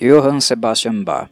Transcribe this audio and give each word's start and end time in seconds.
Johann 0.00 0.40
Sebastian 0.40 1.02
Bach, 1.02 1.28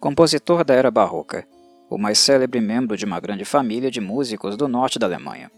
compositor 0.00 0.64
da 0.64 0.74
era 0.74 0.90
barroca, 0.90 1.46
o 1.88 1.96
mais 1.96 2.18
célebre 2.18 2.60
membro 2.60 2.96
de 2.96 3.04
uma 3.04 3.20
grande 3.20 3.44
família 3.44 3.92
de 3.92 4.00
músicos 4.00 4.56
do 4.56 4.66
norte 4.66 4.98
da 4.98 5.06
Alemanha. 5.06 5.52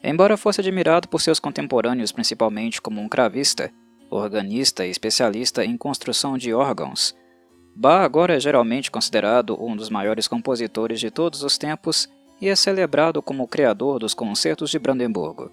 Embora 0.00 0.36
fosse 0.36 0.60
admirado 0.60 1.08
por 1.08 1.20
seus 1.20 1.40
contemporâneos 1.40 2.12
principalmente 2.12 2.80
como 2.80 3.00
um 3.00 3.08
cravista, 3.08 3.72
organista 4.08 4.86
e 4.86 4.90
especialista 4.90 5.64
em 5.64 5.76
construção 5.76 6.38
de 6.38 6.54
órgãos, 6.54 7.16
Bach 7.74 8.04
agora 8.04 8.36
é 8.36 8.40
geralmente 8.40 8.88
considerado 8.88 9.60
um 9.60 9.74
dos 9.74 9.90
maiores 9.90 10.28
compositores 10.28 11.00
de 11.00 11.10
todos 11.10 11.42
os 11.42 11.58
tempos 11.58 12.08
e 12.40 12.48
é 12.48 12.54
celebrado 12.54 13.20
como 13.20 13.42
o 13.42 13.48
criador 13.48 13.98
dos 13.98 14.14
concertos 14.14 14.70
de 14.70 14.78
Brandemburgo. 14.78 15.50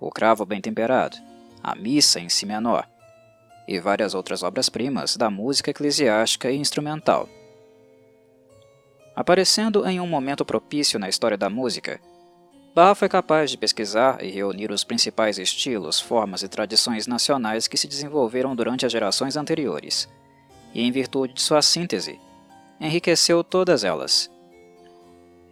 O 0.00 0.10
Cravo 0.10 0.44
Bem 0.44 0.60
Temperado, 0.60 1.18
a 1.62 1.76
Missa 1.76 2.18
em 2.18 2.28
Si 2.28 2.44
menor, 2.44 2.88
e 3.66 3.78
várias 3.78 4.14
outras 4.14 4.42
obras-primas 4.42 5.16
da 5.16 5.30
música 5.30 5.70
eclesiástica 5.70 6.50
e 6.50 6.56
instrumental. 6.56 7.28
Aparecendo 9.14 9.86
em 9.86 10.00
um 10.00 10.06
momento 10.06 10.44
propício 10.44 10.98
na 10.98 11.08
história 11.08 11.36
da 11.36 11.50
música, 11.50 12.00
Bach 12.74 12.96
foi 12.96 13.08
capaz 13.08 13.50
de 13.50 13.58
pesquisar 13.58 14.22
e 14.24 14.30
reunir 14.30 14.70
os 14.70 14.84
principais 14.84 15.38
estilos, 15.38 16.00
formas 16.00 16.42
e 16.42 16.48
tradições 16.48 17.06
nacionais 17.06 17.66
que 17.66 17.76
se 17.76 17.88
desenvolveram 17.88 18.54
durante 18.54 18.86
as 18.86 18.92
gerações 18.92 19.36
anteriores, 19.36 20.08
e 20.72 20.82
em 20.82 20.92
virtude 20.92 21.34
de 21.34 21.42
sua 21.42 21.62
síntese, 21.62 22.20
enriqueceu 22.80 23.42
todas 23.42 23.82
elas. 23.82 24.30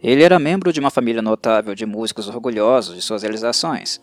Ele 0.01 0.23
era 0.23 0.39
membro 0.39 0.71
de 0.71 0.79
uma 0.79 0.89
família 0.89 1.21
notável 1.21 1.75
de 1.75 1.85
músicos 1.85 2.29
orgulhosos 2.29 2.95
de 2.95 3.01
suas 3.01 3.21
realizações, 3.21 4.01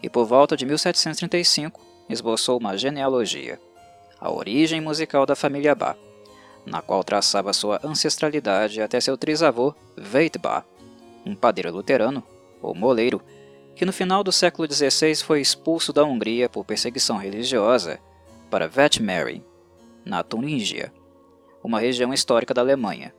e 0.00 0.08
por 0.08 0.24
volta 0.24 0.56
de 0.56 0.64
1735 0.64 1.80
esboçou 2.08 2.58
uma 2.58 2.76
genealogia, 2.76 3.60
a 4.20 4.30
origem 4.30 4.80
musical 4.80 5.26
da 5.26 5.36
família 5.36 5.74
Bach, 5.74 5.96
na 6.64 6.82
qual 6.82 7.04
traçava 7.04 7.52
sua 7.52 7.80
ancestralidade 7.84 8.80
até 8.82 9.00
seu 9.00 9.16
trisavô 9.16 9.74
Veit 9.96 10.38
Bach, 10.38 10.64
um 11.24 11.34
padeiro 11.34 11.72
luterano, 11.72 12.22
ou 12.60 12.74
moleiro, 12.74 13.20
que 13.74 13.84
no 13.84 13.92
final 13.92 14.24
do 14.24 14.32
século 14.32 14.70
XVI 14.70 15.14
foi 15.16 15.40
expulso 15.40 15.92
da 15.92 16.04
Hungria 16.04 16.48
por 16.48 16.64
perseguição 16.64 17.18
religiosa 17.18 18.00
para 18.50 18.66
Vetmary, 18.66 19.44
na 20.04 20.22
Turíngia, 20.22 20.92
uma 21.62 21.80
região 21.80 22.12
histórica 22.12 22.54
da 22.54 22.62
Alemanha, 22.62 23.14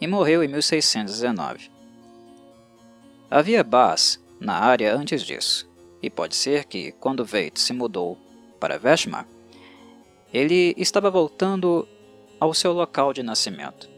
e 0.00 0.06
morreu 0.06 0.42
em 0.42 0.48
1619. 0.48 1.70
Havia 3.30 3.62
Bas 3.62 4.18
na 4.40 4.54
área 4.54 4.96
antes 4.96 5.22
disso, 5.22 5.69
e 6.02 6.08
pode 6.08 6.34
ser 6.34 6.64
que, 6.64 6.92
quando 6.92 7.24
Veit 7.24 7.60
se 7.60 7.72
mudou 7.72 8.18
para 8.58 8.78
Veshma, 8.78 9.26
ele 10.32 10.74
estava 10.76 11.10
voltando 11.10 11.86
ao 12.38 12.54
seu 12.54 12.72
local 12.72 13.12
de 13.12 13.22
nascimento. 13.22 13.88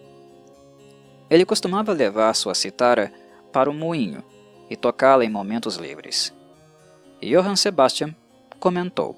Ele 1.31 1.45
costumava 1.45 1.93
levar 1.93 2.35
sua 2.35 2.55
citara 2.55 3.13
para 3.53 3.71
o 3.71 3.75
moinho 3.75 4.23
e 4.69 4.77
tocá-la 4.77 5.25
em 5.25 5.31
momentos 5.31 5.77
livres. 5.77 6.35
Johann 7.23 7.57
Sebastian 7.57 8.15
comentou: 8.59 9.17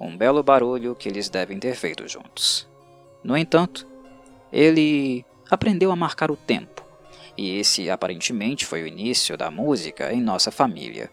Um 0.00 0.16
belo 0.16 0.42
barulho 0.42 0.94
que 0.94 1.08
eles 1.08 1.28
devem 1.28 1.58
ter 1.58 1.74
feito 1.76 2.08
juntos. 2.08 2.68
No 3.22 3.36
entanto, 3.36 3.86
ele 4.52 5.24
aprendeu 5.50 5.92
a 5.92 5.96
marcar 5.96 6.30
o 6.30 6.36
tempo, 6.36 6.84
e 7.36 7.58
esse 7.58 7.90
aparentemente 7.90 8.66
foi 8.66 8.82
o 8.82 8.86
início 8.86 9.36
da 9.36 9.50
música 9.50 10.12
em 10.12 10.20
nossa 10.20 10.50
família. 10.50 11.10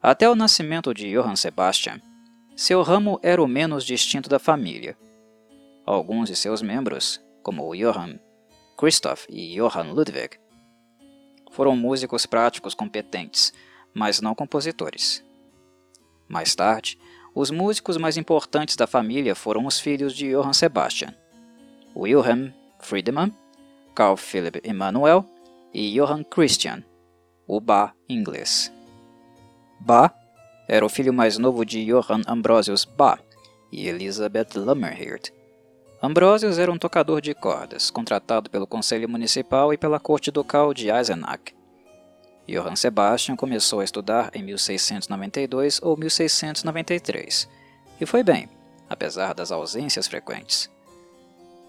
Até 0.00 0.30
o 0.30 0.36
nascimento 0.36 0.94
de 0.94 1.10
Johann 1.10 1.34
Sebastian, 1.34 2.00
seu 2.54 2.82
ramo 2.82 3.18
era 3.20 3.42
o 3.42 3.48
menos 3.48 3.84
distinto 3.84 4.28
da 4.28 4.38
família. 4.38 4.96
Alguns 5.84 6.28
de 6.28 6.36
seus 6.36 6.62
membros, 6.62 7.20
como 7.42 7.74
Johann 7.74 8.20
Christoph 8.76 9.24
e 9.28 9.56
Johann 9.56 9.92
Ludwig, 9.92 10.38
foram 11.50 11.76
músicos 11.76 12.26
práticos 12.26 12.74
competentes, 12.74 13.52
mas 13.92 14.20
não 14.20 14.36
compositores. 14.36 15.24
Mais 16.28 16.54
tarde, 16.54 16.96
os 17.34 17.50
músicos 17.50 17.96
mais 17.96 18.16
importantes 18.16 18.76
da 18.76 18.86
família 18.86 19.34
foram 19.34 19.66
os 19.66 19.80
filhos 19.80 20.14
de 20.14 20.30
Johann 20.30 20.52
Sebastian, 20.52 21.12
Wilhelm 21.96 22.52
Friedemann, 22.78 23.34
Carl 23.96 24.16
Philipp 24.16 24.60
Emanuel 24.62 25.24
e 25.74 25.92
Johann 25.98 26.22
Christian, 26.22 26.84
o 27.48 27.60
Bach 27.60 27.94
inglês. 28.08 28.77
Bach 29.80 30.12
era 30.68 30.84
o 30.84 30.88
filho 30.88 31.12
mais 31.12 31.38
novo 31.38 31.64
de 31.64 31.84
Johann 31.84 32.22
Ambrosius 32.26 32.84
Bach 32.84 33.20
e 33.72 33.88
Elisabeth 33.88 34.48
Lammerhirt. 34.54 35.30
Ambrosius 36.02 36.58
era 36.58 36.70
um 36.70 36.78
tocador 36.78 37.20
de 37.20 37.34
cordas, 37.34 37.90
contratado 37.90 38.48
pelo 38.48 38.66
Conselho 38.66 39.08
Municipal 39.08 39.72
e 39.72 39.76
pela 39.76 39.98
Corte 39.98 40.30
Ducal 40.30 40.72
de 40.72 40.90
Eisenach. 40.90 41.54
Johann 42.46 42.76
Sebastian 42.76 43.36
começou 43.36 43.80
a 43.80 43.84
estudar 43.84 44.30
em 44.34 44.42
1692 44.42 45.80
ou 45.82 45.96
1693, 45.96 47.48
e 48.00 48.06
foi 48.06 48.22
bem, 48.22 48.48
apesar 48.88 49.34
das 49.34 49.52
ausências 49.52 50.06
frequentes. 50.06 50.70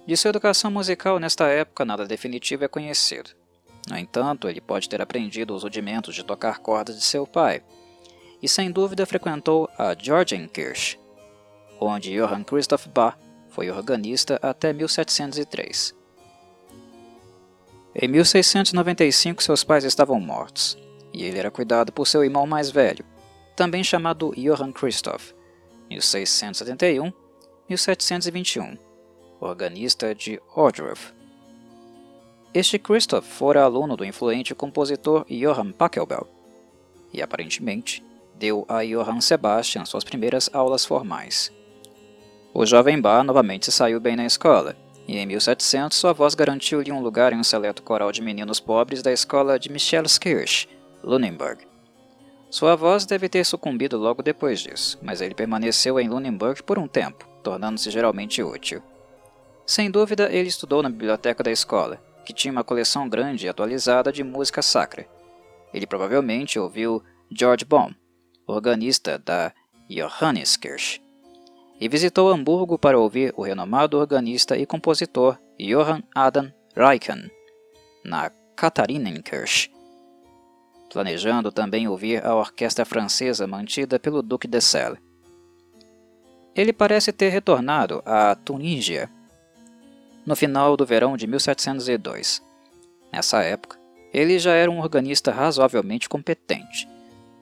De 0.06 0.16
sua 0.16 0.30
educação 0.30 0.72
musical 0.72 1.20
nesta 1.20 1.48
época, 1.48 1.84
nada 1.84 2.06
definitivo 2.06 2.64
é 2.64 2.68
conhecido. 2.68 3.32
No 3.90 3.98
entanto, 3.98 4.48
ele 4.48 4.62
pode 4.62 4.88
ter 4.88 5.02
aprendido 5.02 5.56
os 5.56 5.64
rudimentos 5.64 6.16
de 6.16 6.24
tocar 6.24 6.60
cordas 6.60 6.96
de 6.96 7.04
seu 7.04 7.26
pai, 7.28 7.62
e 8.42 8.48
sem 8.48 8.72
dúvida 8.72 9.06
frequentou 9.06 9.70
a 9.78 9.94
Georgenkirche, 9.96 10.98
onde 11.80 12.16
Johann 12.16 12.44
Christoph 12.44 12.88
Bach 12.88 13.18
foi 13.50 13.70
organista 13.70 14.40
até 14.42 14.72
1703. 14.72 15.94
Em 17.96 18.08
1695 18.08 19.44
seus 19.44 19.64
pais 19.64 19.84
estavam 19.84 20.20
mortos, 20.20 20.78
e 21.12 21.24
ele 21.24 21.40
era 21.40 21.52
cuidado 21.52 21.92
por 21.92 22.08
seu 22.08 22.24
irmão 22.24 22.46
mais 22.46 22.70
velho, 22.70 23.04
também 23.56 23.84
chamado 23.84 24.32
Johann 24.38 24.72
Christoph, 24.72 25.34
1671-1721, 27.70 28.78
organista 29.42 30.14
de 30.16 30.40
Ohrdruf. 30.56 31.14
Este 32.54 32.80
Christoph 32.80 33.26
fora 33.26 33.64
aluno 33.64 33.98
do 33.98 34.06
influente 34.06 34.56
compositor 34.56 35.26
Johann 35.30 35.72
Pachelbel, 35.72 36.28
e 37.12 37.22
aparentemente 37.22 38.04
deu 38.40 38.66
a 38.70 38.84
Johann 38.84 39.20
Sebastian 39.20 39.86
suas 39.86 40.04
primeiras 40.04 40.50
aulas 40.54 40.86
formais. 40.86 41.52
O 42.54 42.66
jovem 42.66 43.00
Bach 43.00 43.24
novamente 43.24 43.72
saiu 43.72 44.00
bem 44.00 44.16
na 44.16 44.26
escola, 44.26 44.76
e 45.08 45.18
em 45.18 45.26
1700 45.26 45.98
sua 45.98 46.14
voz 46.14 46.34
garantiu-lhe 46.34 46.92
um 46.92 47.02
lugar 47.02 47.34
em 47.34 47.38
um 47.38 47.44
seleto 47.44 47.84
coral 47.84 48.12
de 48.12 48.22
meninos 48.22 48.60
pobres 48.60 49.02
da 49.02 49.12
escola 49.12 49.60
de 49.60 49.70
Michelskirch, 49.70 50.70
Lunenburg. 51.04 51.68
Sua 52.50 52.76
voz 52.76 53.06
deve 53.06 53.30
ter 53.30 53.46
sucumbido 53.46 53.98
logo 53.98 54.24
depois 54.24 54.60
disso, 54.60 54.98
mas 55.02 55.22
ele 55.22 55.36
permaneceu 55.36 56.00
em 56.00 56.10
Lunenburg 56.10 56.64
por 56.64 56.80
um 56.80 56.88
tempo, 56.88 57.28
tornando-se 57.44 57.92
geralmente 57.92 58.42
útil. 58.42 58.82
Sem 59.66 59.92
dúvida, 59.92 60.32
ele 60.32 60.50
estudou 60.50 60.82
na 60.82 60.90
biblioteca 60.90 61.44
da 61.44 61.52
escola, 61.52 62.02
que 62.26 62.34
tinha 62.34 62.52
uma 62.52 62.64
coleção 62.64 63.08
grande 63.08 63.46
e 63.46 63.50
atualizada 63.50 64.12
de 64.12 64.24
música 64.24 64.64
sacra. 64.64 65.06
Ele 65.72 65.86
provavelmente 65.86 66.58
ouviu 66.58 67.04
George 67.32 67.66
Baum, 67.66 67.94
organista 68.52 69.18
da 69.18 69.54
Johanneskirche, 69.90 71.02
e 71.80 71.88
visitou 71.88 72.30
Hamburgo 72.30 72.78
para 72.78 73.00
ouvir 73.00 73.34
o 73.38 73.42
renomado 73.42 73.98
organista 73.98 74.58
e 74.58 74.66
compositor 74.66 75.38
Johann 75.58 76.02
Adam 76.14 76.52
Reichen, 76.76 77.32
na 78.04 78.30
Katharinenkirche, 78.56 79.72
planejando 80.92 81.52
também 81.52 81.88
ouvir 81.88 82.26
a 82.26 82.36
orquestra 82.36 82.84
francesa 82.84 83.48
mantida 83.48 84.00
pelo 84.00 84.22
Duque 84.22 84.48
de 84.48 84.60
Celle. 84.60 84.98
Ele 86.56 86.74
parece 86.74 87.14
ter 87.14 87.30
retornado 87.30 88.02
à 88.06 88.36
Tunísia 88.36 89.10
no 90.26 90.36
final 90.36 90.76
do 90.76 90.86
verão 90.86 91.16
de 91.16 91.26
1702. 91.26 92.44
Nessa 93.14 93.42
época, 93.42 93.80
ele 94.14 94.38
já 94.38 94.54
era 94.54 94.70
um 94.70 94.80
organista 94.80 95.32
razoavelmente 95.32 96.10
competente 96.10 96.88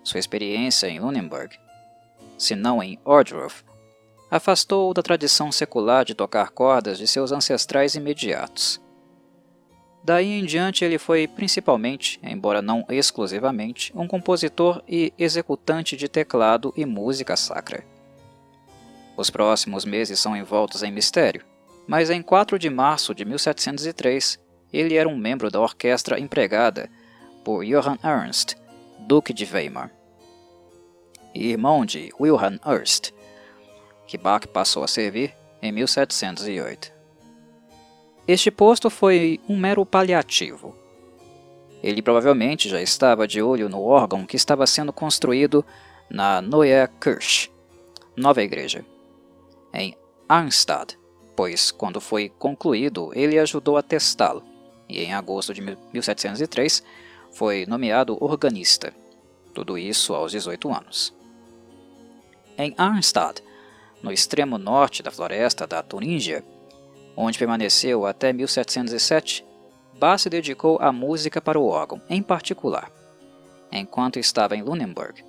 sua 0.07 0.19
experiência 0.19 0.87
em 0.87 0.99
Lunenburg, 0.99 1.59
se 2.37 2.55
não 2.55 2.81
em 2.81 2.97
Ohrdruf, 3.03 3.63
afastou-o 4.31 4.93
da 4.93 5.03
tradição 5.03 5.51
secular 5.51 6.05
de 6.05 6.13
tocar 6.13 6.51
cordas 6.51 6.97
de 6.97 7.05
seus 7.07 7.31
ancestrais 7.31 7.95
imediatos. 7.95 8.81
Daí 10.03 10.39
em 10.39 10.45
diante 10.45 10.85
ele 10.85 10.97
foi 10.97 11.27
principalmente, 11.27 12.19
embora 12.23 12.61
não 12.61 12.85
exclusivamente, 12.87 13.91
um 13.93 14.07
compositor 14.07 14.81
e 14.87 15.11
executante 15.17 15.97
de 15.97 16.07
teclado 16.07 16.73
e 16.77 16.85
música 16.85 17.35
sacra. 17.35 17.83
Os 19.17 19.29
próximos 19.29 19.83
meses 19.83 20.19
são 20.19 20.37
envoltos 20.37 20.83
em 20.83 20.91
mistério, 20.91 21.43
mas 21.85 22.09
em 22.09 22.21
4 22.21 22.57
de 22.57 22.69
março 22.69 23.13
de 23.13 23.25
1703 23.25 24.39
ele 24.71 24.95
era 24.95 25.09
um 25.09 25.17
membro 25.17 25.49
da 25.49 25.59
orquestra 25.59 26.19
empregada 26.19 26.89
por 27.43 27.65
Johann 27.65 27.97
Ernst, 28.03 28.55
Duque 28.99 29.33
de 29.33 29.45
Weimar 29.45 29.96
irmão 31.43 31.85
de 31.85 32.11
Wilhelm 32.19 32.57
Ernst, 32.65 33.13
que 34.05 34.17
Bach 34.17 34.47
passou 34.47 34.83
a 34.83 34.87
servir 34.87 35.35
em 35.61 35.71
1708. 35.71 36.91
Este 38.27 38.51
posto 38.51 38.89
foi 38.89 39.39
um 39.47 39.57
mero 39.57 39.85
paliativo. 39.85 40.75
Ele 41.81 42.01
provavelmente 42.01 42.67
já 42.67 42.81
estava 42.81 43.27
de 43.27 43.41
olho 43.41 43.69
no 43.69 43.81
órgão 43.81 44.25
que 44.25 44.35
estava 44.35 44.67
sendo 44.67 44.91
construído 44.91 45.63
na 46.09 46.41
Neue 46.41 46.87
Kirche, 46.99 47.49
nova 48.15 48.41
igreja, 48.41 48.83
em 49.73 49.95
Arnstadt, 50.27 50.97
pois, 51.35 51.71
quando 51.71 52.01
foi 52.01 52.29
concluído, 52.29 53.11
ele 53.13 53.37
ajudou 53.37 53.77
a 53.77 53.83
testá-lo, 53.83 54.43
e 54.89 55.03
em 55.03 55.13
agosto 55.13 55.53
de 55.53 55.61
1703 55.61 56.83
foi 57.31 57.65
nomeado 57.65 58.17
organista, 58.19 58.93
tudo 59.53 59.77
isso 59.77 60.13
aos 60.13 60.31
18 60.31 60.73
anos. 60.73 61.16
Em 62.57 62.73
Arnstadt, 62.77 63.43
no 64.01 64.11
extremo 64.11 64.57
norte 64.57 65.03
da 65.03 65.11
floresta 65.11 65.67
da 65.67 65.83
Turíngia, 65.83 66.43
onde 67.15 67.37
permaneceu 67.37 68.05
até 68.05 68.33
1707, 68.33 69.45
Bach 69.99 70.19
se 70.19 70.29
dedicou 70.29 70.77
à 70.81 70.91
música 70.91 71.41
para 71.41 71.59
o 71.59 71.67
órgão, 71.67 72.01
em 72.09 72.21
particular. 72.21 72.91
Enquanto 73.71 74.19
estava 74.19 74.55
em 74.55 74.61
Lunenburg, 74.61 75.23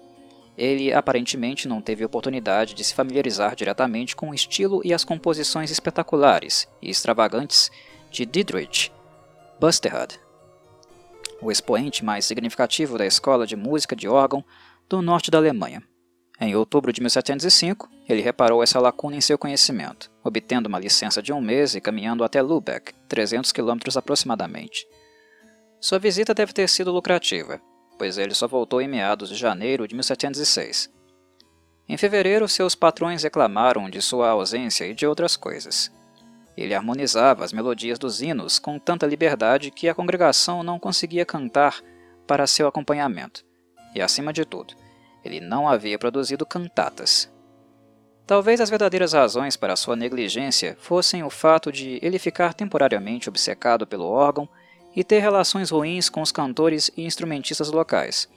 ele 0.56 0.92
aparentemente 0.92 1.68
não 1.68 1.80
teve 1.80 2.04
oportunidade 2.04 2.74
de 2.74 2.82
se 2.82 2.94
familiarizar 2.94 3.54
diretamente 3.54 4.16
com 4.16 4.30
o 4.30 4.34
estilo 4.34 4.80
e 4.84 4.92
as 4.92 5.04
composições 5.04 5.70
espetaculares 5.70 6.68
e 6.82 6.90
extravagantes 6.90 7.70
de 8.10 8.26
Dietrich 8.26 8.90
Busterhad, 9.60 10.18
o 11.40 11.50
expoente 11.50 12.04
mais 12.04 12.24
significativo 12.24 12.98
da 12.98 13.06
escola 13.06 13.46
de 13.46 13.54
música 13.54 13.94
de 13.94 14.08
órgão 14.08 14.44
do 14.88 15.00
norte 15.00 15.30
da 15.30 15.38
Alemanha. 15.38 15.82
Em 16.40 16.54
outubro 16.54 16.92
de 16.92 17.00
1705, 17.00 17.88
ele 18.08 18.22
reparou 18.22 18.62
essa 18.62 18.78
lacuna 18.78 19.16
em 19.16 19.20
seu 19.20 19.36
conhecimento, 19.36 20.10
obtendo 20.22 20.68
uma 20.68 20.78
licença 20.78 21.20
de 21.20 21.32
um 21.32 21.40
mês 21.40 21.74
e 21.74 21.80
caminhando 21.80 22.22
até 22.22 22.40
Lübeck, 22.40 22.94
300 23.08 23.50
quilômetros 23.50 23.96
aproximadamente. 23.96 24.86
Sua 25.80 25.98
visita 25.98 26.32
deve 26.32 26.52
ter 26.52 26.68
sido 26.68 26.92
lucrativa, 26.92 27.60
pois 27.98 28.18
ele 28.18 28.34
só 28.34 28.46
voltou 28.46 28.80
em 28.80 28.86
meados 28.86 29.28
de 29.28 29.34
janeiro 29.34 29.86
de 29.88 29.94
1706. 29.94 30.90
Em 31.88 31.96
fevereiro, 31.96 32.46
seus 32.46 32.74
patrões 32.74 33.22
reclamaram 33.24 33.90
de 33.90 34.00
sua 34.00 34.28
ausência 34.28 34.84
e 34.86 34.94
de 34.94 35.06
outras 35.06 35.36
coisas. 35.36 35.90
Ele 36.56 36.74
harmonizava 36.74 37.44
as 37.44 37.52
melodias 37.52 37.98
dos 37.98 38.20
hinos 38.20 38.58
com 38.58 38.78
tanta 38.78 39.06
liberdade 39.06 39.70
que 39.70 39.88
a 39.88 39.94
congregação 39.94 40.62
não 40.62 40.78
conseguia 40.78 41.24
cantar 41.24 41.80
para 42.26 42.46
seu 42.46 42.68
acompanhamento. 42.68 43.44
E, 43.94 44.02
acima 44.02 44.32
de 44.32 44.44
tudo, 44.44 44.74
ele 45.24 45.40
não 45.40 45.68
havia 45.68 45.98
produzido 45.98 46.46
cantatas. 46.46 47.30
Talvez 48.26 48.60
as 48.60 48.68
verdadeiras 48.68 49.14
razões 49.14 49.56
para 49.56 49.74
sua 49.74 49.96
negligência 49.96 50.76
fossem 50.80 51.22
o 51.22 51.30
fato 51.30 51.72
de 51.72 51.98
ele 52.02 52.18
ficar 52.18 52.52
temporariamente 52.52 53.28
obcecado 53.28 53.86
pelo 53.86 54.06
órgão 54.06 54.48
e 54.94 55.02
ter 55.02 55.20
relações 55.20 55.70
ruins 55.70 56.10
com 56.10 56.20
os 56.20 56.30
cantores 56.30 56.90
e 56.96 57.04
instrumentistas 57.04 57.70
locais, 57.70 58.28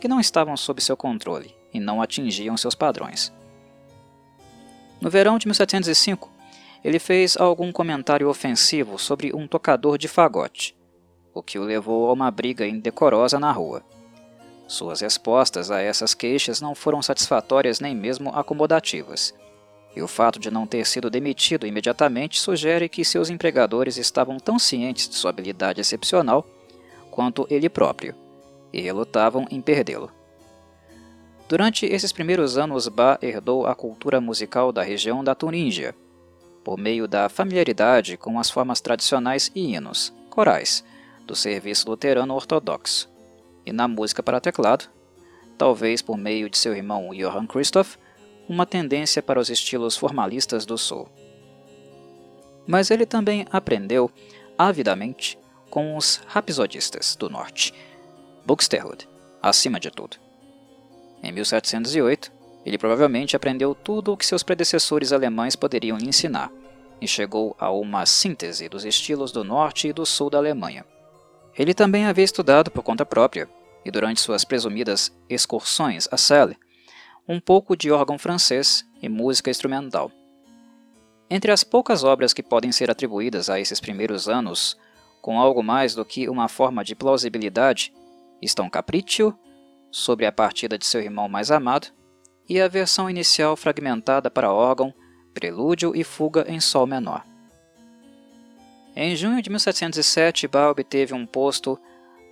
que 0.00 0.08
não 0.08 0.20
estavam 0.20 0.56
sob 0.56 0.82
seu 0.82 0.96
controle 0.96 1.54
e 1.72 1.80
não 1.80 2.02
atingiam 2.02 2.56
seus 2.56 2.74
padrões. 2.74 3.32
No 5.00 5.08
verão 5.08 5.38
de 5.38 5.46
1705, 5.46 6.30
ele 6.84 6.98
fez 6.98 7.36
algum 7.36 7.72
comentário 7.72 8.28
ofensivo 8.28 8.98
sobre 8.98 9.34
um 9.34 9.46
tocador 9.46 9.96
de 9.96 10.08
fagote, 10.08 10.76
o 11.32 11.42
que 11.42 11.58
o 11.58 11.64
levou 11.64 12.10
a 12.10 12.12
uma 12.12 12.30
briga 12.30 12.66
indecorosa 12.66 13.38
na 13.38 13.52
rua. 13.52 13.82
Suas 14.70 15.00
respostas 15.00 15.68
a 15.68 15.80
essas 15.80 16.14
queixas 16.14 16.60
não 16.60 16.76
foram 16.76 17.02
satisfatórias 17.02 17.80
nem 17.80 17.92
mesmo 17.92 18.30
acomodativas, 18.30 19.34
e 19.96 20.00
o 20.00 20.06
fato 20.06 20.38
de 20.38 20.48
não 20.48 20.64
ter 20.64 20.86
sido 20.86 21.10
demitido 21.10 21.66
imediatamente 21.66 22.38
sugere 22.38 22.88
que 22.88 23.04
seus 23.04 23.30
empregadores 23.30 23.96
estavam 23.96 24.38
tão 24.38 24.60
cientes 24.60 25.08
de 25.08 25.16
sua 25.16 25.30
habilidade 25.30 25.80
excepcional 25.80 26.46
quanto 27.10 27.48
ele 27.50 27.68
próprio, 27.68 28.14
e 28.72 28.80
relutavam 28.80 29.44
em 29.50 29.60
perdê-lo. 29.60 30.08
Durante 31.48 31.84
esses 31.84 32.12
primeiros 32.12 32.56
anos, 32.56 32.86
Ba 32.86 33.18
herdou 33.20 33.66
a 33.66 33.74
cultura 33.74 34.20
musical 34.20 34.70
da 34.70 34.84
região 34.84 35.24
da 35.24 35.34
Turíngia, 35.34 35.96
por 36.62 36.78
meio 36.78 37.08
da 37.08 37.28
familiaridade 37.28 38.16
com 38.16 38.38
as 38.38 38.48
formas 38.48 38.80
tradicionais 38.80 39.50
e 39.52 39.74
hinos, 39.74 40.12
corais, 40.30 40.84
do 41.26 41.34
serviço 41.34 41.90
luterano 41.90 42.36
ortodoxo, 42.36 43.09
e 43.70 43.72
na 43.72 43.86
música 43.86 44.20
para 44.20 44.40
teclado, 44.40 44.90
talvez 45.56 46.02
por 46.02 46.18
meio 46.18 46.50
de 46.50 46.58
seu 46.58 46.74
irmão 46.74 47.10
Johann 47.14 47.46
Christoph, 47.46 47.96
uma 48.48 48.66
tendência 48.66 49.22
para 49.22 49.38
os 49.38 49.48
estilos 49.48 49.96
formalistas 49.96 50.66
do 50.66 50.76
Sul. 50.76 51.08
Mas 52.66 52.90
ele 52.90 53.06
também 53.06 53.46
aprendeu 53.48 54.10
avidamente 54.58 55.38
com 55.70 55.96
os 55.96 56.20
rapsodistas 56.26 57.14
do 57.14 57.30
Norte, 57.30 57.72
Buxtehude, 58.44 59.08
acima 59.40 59.78
de 59.78 59.88
tudo. 59.88 60.16
Em 61.22 61.30
1708, 61.30 62.32
ele 62.66 62.76
provavelmente 62.76 63.36
aprendeu 63.36 63.72
tudo 63.72 64.12
o 64.12 64.16
que 64.16 64.26
seus 64.26 64.42
predecessores 64.42 65.12
alemães 65.12 65.54
poderiam 65.54 65.96
lhe 65.96 66.08
ensinar 66.08 66.50
e 67.00 67.06
chegou 67.06 67.54
a 67.56 67.70
uma 67.70 68.04
síntese 68.04 68.68
dos 68.68 68.84
estilos 68.84 69.30
do 69.30 69.44
norte 69.44 69.86
e 69.86 69.92
do 69.92 70.04
sul 70.04 70.28
da 70.28 70.38
Alemanha. 70.38 70.84
Ele 71.56 71.72
também 71.72 72.06
havia 72.06 72.24
estudado 72.24 72.70
por 72.70 72.82
conta 72.82 73.06
própria, 73.06 73.48
e 73.84 73.90
durante 73.90 74.20
suas 74.20 74.44
presumidas 74.44 75.12
excursões 75.28 76.08
a 76.10 76.16
Celle, 76.16 76.56
um 77.28 77.40
pouco 77.40 77.76
de 77.76 77.90
órgão 77.90 78.18
francês 78.18 78.84
e 79.00 79.08
música 79.08 79.50
instrumental. 79.50 80.10
Entre 81.28 81.52
as 81.52 81.62
poucas 81.62 82.02
obras 82.02 82.32
que 82.32 82.42
podem 82.42 82.72
ser 82.72 82.90
atribuídas 82.90 83.48
a 83.48 83.60
esses 83.60 83.78
primeiros 83.78 84.28
anos, 84.28 84.76
com 85.20 85.38
algo 85.38 85.62
mais 85.62 85.94
do 85.94 86.04
que 86.04 86.28
uma 86.28 86.48
forma 86.48 86.82
de 86.82 86.94
plausibilidade, 86.94 87.92
estão 88.42 88.68
Capriccio, 88.68 89.38
sobre 89.90 90.26
a 90.26 90.32
partida 90.32 90.78
de 90.78 90.86
seu 90.86 91.00
irmão 91.00 91.28
mais 91.28 91.50
amado, 91.50 91.88
e 92.48 92.60
a 92.60 92.66
versão 92.66 93.08
inicial 93.08 93.56
fragmentada 93.56 94.28
para 94.28 94.52
órgão, 94.52 94.92
prelúdio 95.32 95.94
e 95.94 96.02
fuga 96.02 96.44
em 96.48 96.58
sol 96.58 96.86
menor. 96.86 97.24
Em 98.96 99.14
junho 99.14 99.40
de 99.40 99.48
1707, 99.48 100.48
Bach 100.48 100.70
obteve 100.70 101.14
um 101.14 101.24
posto 101.24 101.78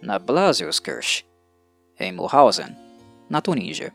na 0.03 0.19
Blasiuskirche, 0.19 1.25
em 1.99 2.13
Mulhausen, 2.13 2.77
na 3.29 3.41
Tunísia. 3.41 3.93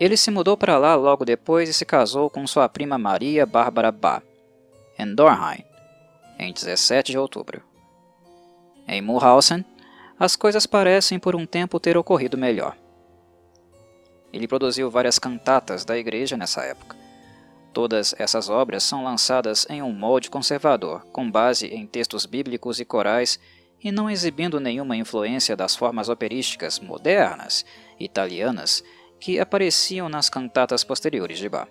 Ele 0.00 0.16
se 0.16 0.30
mudou 0.30 0.56
para 0.56 0.78
lá 0.78 0.94
logo 0.94 1.24
depois 1.24 1.68
e 1.68 1.74
se 1.74 1.84
casou 1.84 2.28
com 2.28 2.46
sua 2.46 2.68
prima 2.68 2.98
Maria 2.98 3.46
Bárbara 3.46 3.92
Bá, 3.92 4.22
em 4.98 5.14
Dornheim, 5.14 5.64
em 6.38 6.52
17 6.52 7.12
de 7.12 7.18
outubro. 7.18 7.62
Em 8.88 9.00
Mulhausen, 9.00 9.64
as 10.18 10.36
coisas 10.36 10.66
parecem 10.66 11.18
por 11.18 11.36
um 11.36 11.46
tempo 11.46 11.78
ter 11.78 11.96
ocorrido 11.96 12.36
melhor. 12.36 12.76
Ele 14.32 14.48
produziu 14.48 14.90
várias 14.90 15.18
cantatas 15.18 15.84
da 15.84 15.96
igreja 15.96 16.36
nessa 16.36 16.62
época. 16.62 16.96
Todas 17.72 18.14
essas 18.18 18.48
obras 18.48 18.82
são 18.82 19.02
lançadas 19.02 19.66
em 19.68 19.82
um 19.82 19.92
molde 19.92 20.30
conservador, 20.30 21.04
com 21.12 21.30
base 21.30 21.66
em 21.68 21.86
textos 21.86 22.26
bíblicos 22.26 22.80
e 22.80 22.84
corais 22.84 23.38
e 23.82 23.90
não 23.90 24.08
exibindo 24.08 24.60
nenhuma 24.60 24.96
influência 24.96 25.56
das 25.56 25.74
formas 25.74 26.08
operísticas 26.08 26.78
modernas, 26.78 27.64
italianas 27.98 28.84
que 29.18 29.40
apareciam 29.40 30.08
nas 30.08 30.28
cantatas 30.28 30.84
posteriores 30.84 31.38
de 31.38 31.48
Bach. 31.48 31.68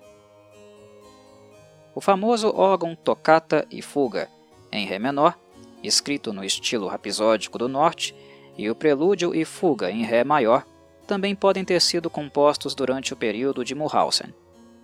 O 1.94 2.02
famoso 2.02 2.54
órgão 2.56 2.96
toccata 2.96 3.68
e 3.70 3.82
fuga, 3.82 4.30
em 4.72 4.86
Ré 4.86 4.98
menor, 4.98 5.38
escrito 5.84 6.32
no 6.32 6.44
estilo 6.44 6.88
rapsódico 6.88 7.58
do 7.58 7.68
norte, 7.68 8.16
e 8.58 8.70
o 8.70 8.76
prelúdio 8.76 9.34
e 9.34 9.46
fuga 9.46 9.90
em 9.90 10.04
Ré 10.04 10.24
maior, 10.24 10.66
também 11.08 11.36
podem 11.36 11.66
ter 11.66 11.82
sido 11.82 12.10
compostos 12.10 12.76
durante 12.76 13.14
o 13.14 13.18
período 13.18 13.66
de 13.66 13.76
Mulhausen, 13.76 14.34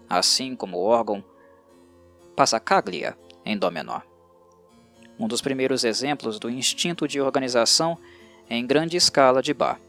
assim 0.10 0.56
como 0.56 0.78
o 0.78 0.84
órgão 0.84 1.24
Passacaglia 2.36 3.18
em 3.46 3.58
Dó 3.58 3.72
menor. 3.72 4.06
Um 5.20 5.28
dos 5.28 5.42
primeiros 5.42 5.84
exemplos 5.84 6.40
do 6.40 6.50
instinto 6.50 7.08
de 7.08 7.20
organização 7.20 7.98
em 8.50 8.66
grande 8.66 8.96
escala 8.98 9.42
de 9.42 9.54
Bach. 9.54 9.80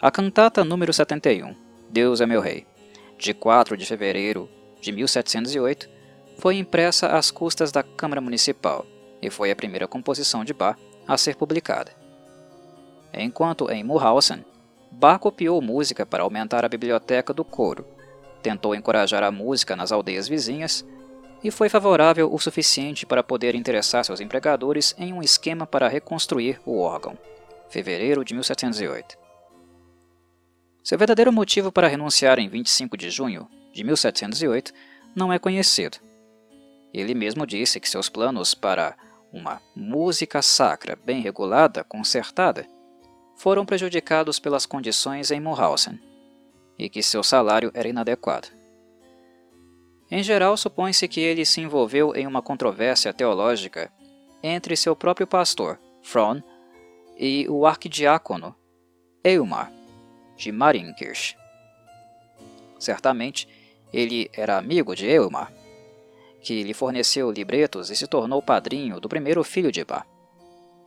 A 0.00 0.10
cantata 0.10 0.64
número 0.64 0.92
71, 0.92 1.54
Deus 1.90 2.20
é 2.20 2.26
meu 2.26 2.40
rei, 2.40 2.66
de 3.18 3.34
4 3.34 3.76
de 3.76 3.84
fevereiro 3.84 4.48
de 4.80 4.92
1708, 4.92 5.88
foi 6.36 6.56
impressa 6.56 7.08
às 7.08 7.32
custas 7.32 7.72
da 7.72 7.82
Câmara 7.82 8.20
Municipal 8.20 8.86
e 9.20 9.28
foi 9.28 9.50
a 9.50 9.56
primeira 9.56 9.88
composição 9.88 10.44
de 10.44 10.54
Bach 10.54 10.78
a 11.06 11.18
ser 11.18 11.34
publicada. 11.34 11.90
Enquanto 13.12 13.68
em 13.70 13.82
Mulhausen, 13.82 14.44
Bach 14.92 15.18
copiou 15.18 15.60
música 15.60 16.06
para 16.06 16.22
aumentar 16.22 16.64
a 16.64 16.68
biblioteca 16.68 17.34
do 17.34 17.44
coro, 17.44 17.84
tentou 18.40 18.74
encorajar 18.74 19.24
a 19.24 19.32
música 19.32 19.74
nas 19.74 19.90
aldeias 19.90 20.28
vizinhas 20.28 20.86
e 21.42 21.50
foi 21.50 21.68
favorável 21.68 22.32
o 22.32 22.38
suficiente 22.38 23.06
para 23.06 23.22
poder 23.22 23.54
interessar 23.54 24.04
seus 24.04 24.20
empregadores 24.20 24.94
em 24.98 25.12
um 25.12 25.22
esquema 25.22 25.66
para 25.66 25.88
reconstruir 25.88 26.60
o 26.66 26.80
órgão. 26.80 27.16
Fevereiro 27.68 28.24
de 28.24 28.34
1708. 28.34 29.16
Seu 30.82 30.98
verdadeiro 30.98 31.32
motivo 31.32 31.70
para 31.70 31.86
renunciar 31.86 32.38
em 32.38 32.48
25 32.48 32.96
de 32.96 33.10
junho 33.10 33.48
de 33.50 33.58
de 33.78 33.84
1708, 33.84 34.72
não 35.14 35.32
é 35.32 35.38
conhecido. 35.38 35.98
Ele 36.92 37.14
mesmo 37.14 37.46
disse 37.46 37.78
que 37.78 37.88
seus 37.88 38.08
planos 38.08 38.54
para 38.54 38.96
uma 39.32 39.60
música 39.76 40.42
sacra 40.42 40.98
bem 41.04 41.20
regulada, 41.20 41.84
concertada, 41.84 42.66
foram 43.36 43.64
prejudicados 43.64 44.40
pelas 44.40 44.66
condições 44.66 45.30
em 45.30 45.38
Mulhausen 45.38 46.00
e 46.76 46.88
que 46.88 47.02
seu 47.02 47.22
salário 47.22 47.70
era 47.72 47.88
inadequado. 47.88 48.48
Em 50.10 50.22
geral, 50.22 50.56
supõe-se 50.56 51.06
que 51.06 51.20
ele 51.20 51.44
se 51.44 51.60
envolveu 51.60 52.14
em 52.14 52.26
uma 52.26 52.40
controvérsia 52.40 53.12
teológica 53.12 53.92
entre 54.42 54.76
seu 54.76 54.96
próprio 54.96 55.26
pastor, 55.26 55.78
Frohn, 56.02 56.40
e 57.18 57.46
o 57.48 57.66
arquidiácono 57.66 58.54
Eumar, 59.22 59.70
de 60.36 60.50
Marienkirch. 60.52 61.36
Certamente, 62.78 63.48
ele 63.92 64.30
era 64.32 64.56
amigo 64.56 64.94
de 64.94 65.06
Eumar, 65.06 65.52
que 66.40 66.62
lhe 66.62 66.72
forneceu 66.72 67.30
libretos 67.30 67.90
e 67.90 67.96
se 67.96 68.06
tornou 68.06 68.40
padrinho 68.40 69.00
do 69.00 69.08
primeiro 69.08 69.42
filho 69.42 69.72
de 69.72 69.84
Bach. 69.84 70.06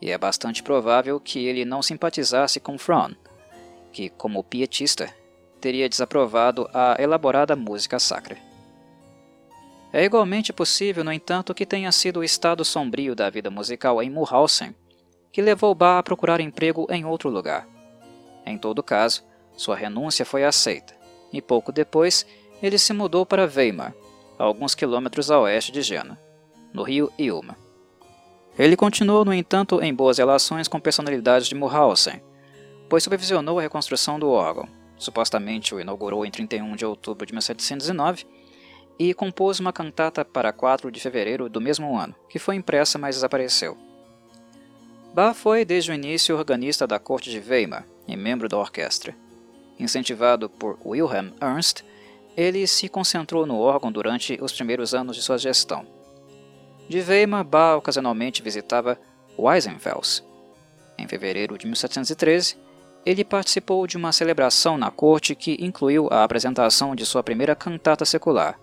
E 0.00 0.10
é 0.10 0.18
bastante 0.18 0.62
provável 0.62 1.20
que 1.20 1.46
ele 1.46 1.64
não 1.64 1.82
simpatizasse 1.82 2.58
com 2.58 2.78
Frohn, 2.78 3.14
que, 3.92 4.08
como 4.08 4.42
pietista, 4.42 5.14
teria 5.60 5.88
desaprovado 5.88 6.68
a 6.74 6.96
elaborada 6.98 7.54
música 7.54 8.00
sacra. 8.00 8.36
É 9.92 10.04
igualmente 10.04 10.52
possível, 10.52 11.04
no 11.04 11.12
entanto, 11.12 11.54
que 11.54 11.66
tenha 11.66 11.92
sido 11.92 12.20
o 12.20 12.24
estado 12.24 12.64
sombrio 12.64 13.14
da 13.14 13.28
vida 13.28 13.50
musical 13.50 14.02
em 14.02 14.08
Mulhausen 14.08 14.74
que 15.32 15.40
levou 15.40 15.74
Bach 15.74 15.98
a 15.98 16.02
procurar 16.02 16.40
emprego 16.40 16.86
em 16.90 17.04
outro 17.04 17.30
lugar. 17.30 17.66
Em 18.44 18.58
todo 18.58 18.82
caso, 18.82 19.24
sua 19.56 19.74
renúncia 19.74 20.26
foi 20.26 20.44
aceita, 20.44 20.94
e 21.32 21.40
pouco 21.40 21.72
depois 21.72 22.26
ele 22.62 22.78
se 22.78 22.92
mudou 22.92 23.24
para 23.24 23.46
Weimar, 23.46 23.94
alguns 24.38 24.74
quilômetros 24.74 25.30
a 25.30 25.40
oeste 25.40 25.72
de 25.72 25.80
Jena, 25.80 26.20
no 26.72 26.82
rio 26.82 27.10
Ilma. 27.18 27.56
Ele 28.58 28.76
continuou, 28.76 29.24
no 29.24 29.32
entanto, 29.32 29.82
em 29.82 29.94
boas 29.94 30.18
relações 30.18 30.68
com 30.68 30.78
personalidades 30.78 31.48
de 31.48 31.54
Mulhausen, 31.54 32.20
pois 32.88 33.02
supervisionou 33.02 33.58
a 33.58 33.62
reconstrução 33.62 34.18
do 34.18 34.28
órgão, 34.28 34.68
supostamente 34.98 35.74
o 35.74 35.80
inaugurou 35.80 36.26
em 36.26 36.30
31 36.30 36.76
de 36.76 36.84
outubro 36.84 37.24
de 37.24 37.32
1709, 37.32 38.26
e 38.98 39.12
compôs 39.14 39.60
uma 39.60 39.72
cantata 39.72 40.24
para 40.24 40.52
4 40.52 40.90
de 40.90 41.00
fevereiro 41.00 41.48
do 41.48 41.60
mesmo 41.60 41.96
ano, 41.96 42.14
que 42.28 42.38
foi 42.38 42.54
impressa, 42.54 42.98
mas 42.98 43.16
desapareceu. 43.16 43.76
Bach 45.14 45.34
foi 45.34 45.64
desde 45.64 45.90
o 45.90 45.94
início 45.94 46.36
organista 46.36 46.86
da 46.86 46.98
corte 46.98 47.30
de 47.30 47.38
Weimar 47.38 47.84
e 48.08 48.16
membro 48.16 48.48
da 48.48 48.56
orquestra. 48.56 49.14
Incentivado 49.78 50.48
por 50.48 50.78
Wilhelm 50.84 51.32
Ernst, 51.40 51.84
ele 52.36 52.66
se 52.66 52.88
concentrou 52.88 53.44
no 53.44 53.58
órgão 53.58 53.92
durante 53.92 54.38
os 54.40 54.52
primeiros 54.52 54.94
anos 54.94 55.16
de 55.16 55.22
sua 55.22 55.36
gestão. 55.36 55.86
De 56.88 57.00
Weimar, 57.00 57.44
Bach 57.44 57.78
ocasionalmente 57.78 58.42
visitava 58.42 58.98
Weissenfels. 59.38 60.24
Em 60.96 61.06
fevereiro 61.06 61.58
de 61.58 61.66
1713, 61.66 62.56
ele 63.04 63.24
participou 63.24 63.86
de 63.86 63.96
uma 63.96 64.12
celebração 64.12 64.78
na 64.78 64.90
corte 64.90 65.34
que 65.34 65.56
incluiu 65.60 66.08
a 66.10 66.22
apresentação 66.22 66.94
de 66.94 67.04
sua 67.04 67.22
primeira 67.22 67.54
cantata 67.54 68.04
secular, 68.04 68.58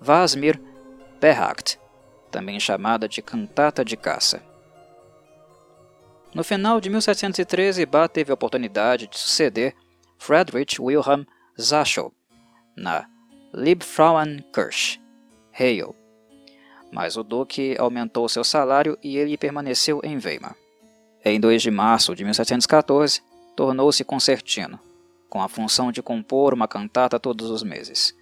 Vasmir 0.00 0.60
Berhacht, 1.20 1.78
também 2.30 2.60
chamada 2.60 3.08
de 3.08 3.22
Cantata 3.22 3.84
de 3.84 3.96
Caça. 3.96 4.42
No 6.34 6.44
final 6.44 6.80
de 6.80 6.90
1713, 6.90 7.86
Bach 7.86 8.10
teve 8.10 8.30
a 8.30 8.34
oportunidade 8.34 9.06
de 9.06 9.18
suceder 9.18 9.74
Friedrich 10.18 10.80
Wilhelm 10.80 11.24
Zaschel 11.58 12.12
na 12.76 13.08
Liebfrauenkirche, 13.54 15.00
Heil, 15.58 15.94
mas 16.92 17.16
o 17.16 17.22
duque 17.22 17.74
aumentou 17.78 18.28
seu 18.28 18.44
salário 18.44 18.98
e 19.02 19.16
ele 19.16 19.38
permaneceu 19.38 20.00
em 20.04 20.18
Weimar. 20.18 20.54
Em 21.24 21.40
2 21.40 21.62
de 21.62 21.70
março 21.70 22.14
de 22.14 22.22
1714, 22.22 23.22
tornou-se 23.56 24.04
concertino, 24.04 24.78
com 25.28 25.42
a 25.42 25.48
função 25.48 25.90
de 25.90 26.02
compor 26.02 26.52
uma 26.52 26.68
cantata 26.68 27.18
todos 27.18 27.50
os 27.50 27.62
meses. 27.62 28.14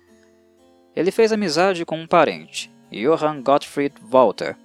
Ele 0.96 1.10
fez 1.10 1.32
amizade 1.32 1.84
com 1.84 1.98
um 1.98 2.06
parente, 2.06 2.70
Johann 2.90 3.42
Gottfried 3.42 3.94
Walter, 4.02 4.56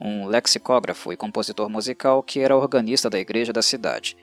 um 0.00 0.26
lexicógrafo 0.26 1.12
e 1.12 1.16
compositor 1.16 1.68
musical 1.68 2.22
que 2.22 2.40
era 2.40 2.56
organista 2.56 3.10
da 3.10 3.18
igreja 3.18 3.52
da 3.52 3.62
cidade, 3.62 4.16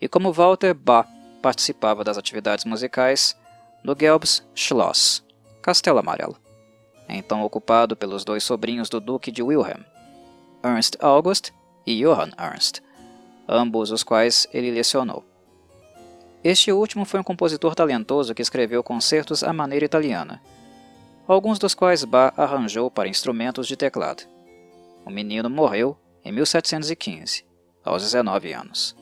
e 0.00 0.08
como 0.08 0.32
Walter 0.32 0.74
Bach 0.74 1.08
participava 1.42 2.04
das 2.04 2.16
atividades 2.16 2.64
musicais 2.64 3.36
do 3.82 3.96
Gelbs 3.98 4.46
Schloss, 4.54 5.24
Castelo 5.60 5.98
Amarelo, 5.98 6.36
então 7.08 7.42
ocupado 7.42 7.96
pelos 7.96 8.24
dois 8.24 8.44
sobrinhos 8.44 8.88
do 8.88 9.00
Duque 9.00 9.32
de 9.32 9.42
Wilhelm, 9.42 9.82
Ernst 10.62 10.96
August 11.00 11.50
e 11.86 12.02
Johann 12.02 12.30
Ernst, 12.38 12.80
ambos 13.48 13.90
os 13.90 14.02
quais 14.02 14.46
ele 14.52 14.70
lecionou. 14.70 15.24
Este 16.42 16.70
último 16.70 17.04
foi 17.04 17.20
um 17.20 17.24
compositor 17.24 17.74
talentoso 17.74 18.34
que 18.34 18.42
escreveu 18.42 18.82
concertos 18.82 19.42
à 19.42 19.52
maneira 19.52 19.84
italiana, 19.84 20.40
alguns 21.32 21.58
dos 21.58 21.74
quais 21.74 22.04
Bach 22.04 22.34
arranjou 22.36 22.90
para 22.90 23.08
instrumentos 23.08 23.66
de 23.66 23.76
teclado. 23.76 24.24
O 25.04 25.10
menino 25.10 25.48
morreu 25.48 25.96
em 26.24 26.32
1715, 26.32 27.44
aos 27.84 28.02
19 28.02 28.52
anos. 28.52 28.96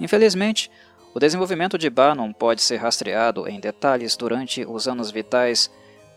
Infelizmente, 0.00 0.70
o 1.14 1.18
desenvolvimento 1.18 1.78
de 1.78 1.88
Bach 1.88 2.16
não 2.16 2.32
pode 2.32 2.60
ser 2.60 2.76
rastreado 2.76 3.48
em 3.48 3.60
detalhes 3.60 4.16
durante 4.16 4.64
os 4.64 4.86
anos 4.86 5.10
vitais 5.10 5.70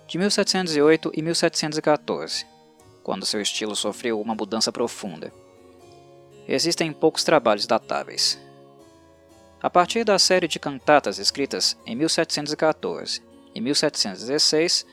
de 0.07 0.17
1708 0.17 1.11
e 1.13 1.21
1714, 1.21 2.45
quando 3.03 3.25
seu 3.25 3.39
estilo 3.39 3.75
sofreu 3.75 4.19
uma 4.19 4.35
mudança 4.35 4.71
profunda. 4.71 5.31
Existem 6.47 6.91
poucos 6.91 7.23
trabalhos 7.23 7.67
datáveis. 7.67 8.39
A 9.61 9.69
partir 9.69 10.03
da 10.03 10.17
série 10.17 10.47
de 10.47 10.57
cantatas 10.57 11.19
escritas 11.19 11.77
em 11.85 11.95
1714 11.95 13.28
em 13.53 13.61
1716, 13.61 14.85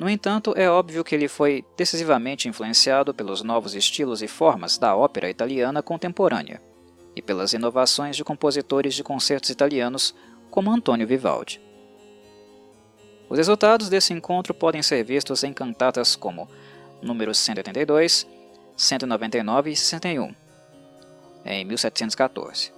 no 0.00 0.08
entanto, 0.08 0.54
é 0.56 0.66
óbvio 0.66 1.04
que 1.04 1.14
ele 1.14 1.28
foi 1.28 1.62
decisivamente 1.76 2.48
influenciado 2.48 3.12
pelos 3.12 3.42
novos 3.42 3.74
estilos 3.74 4.22
e 4.22 4.28
formas 4.28 4.78
da 4.78 4.96
ópera 4.96 5.28
italiana 5.28 5.82
contemporânea 5.82 6.62
e 7.14 7.20
pelas 7.20 7.52
inovações 7.52 8.16
de 8.16 8.24
compositores 8.24 8.94
de 8.94 9.02
concertos 9.02 9.50
italianos 9.50 10.14
como 10.50 10.70
Antonio 10.70 11.06
Vivaldi. 11.06 11.60
Os 13.28 13.36
resultados 13.36 13.90
desse 13.90 14.14
encontro 14.14 14.54
podem 14.54 14.82
ser 14.82 15.04
vistos 15.04 15.44
em 15.44 15.52
cantatas 15.52 16.16
como 16.16 16.48
números 17.02 17.36
182, 17.38 18.26
199 18.74 19.70
e 19.70 19.76
61, 19.76 20.34
em 21.44 21.64
1714, 21.66 22.72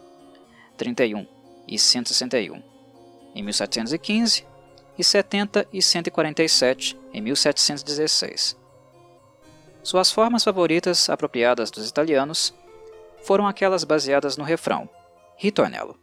31 0.77 1.25
e 1.69 1.79
161, 1.79 2.61
em 3.35 3.43
1715 3.45 4.52
e 4.99 5.05
70 5.05 5.67
e 5.73 5.81
147 5.81 6.99
em 7.13 7.21
1716. 7.21 8.57
Suas 9.83 10.13
formas 10.13 10.45
favoritas 10.45 11.11
apropriadas 11.11 11.71
dos 11.71 11.89
italianos 11.89 12.55
foram 13.23 13.47
aquelas 13.47 13.85
baseadas 13.85 14.37
no 14.37 14.45
refrão, 14.45 14.89
ritornello, 15.37 15.99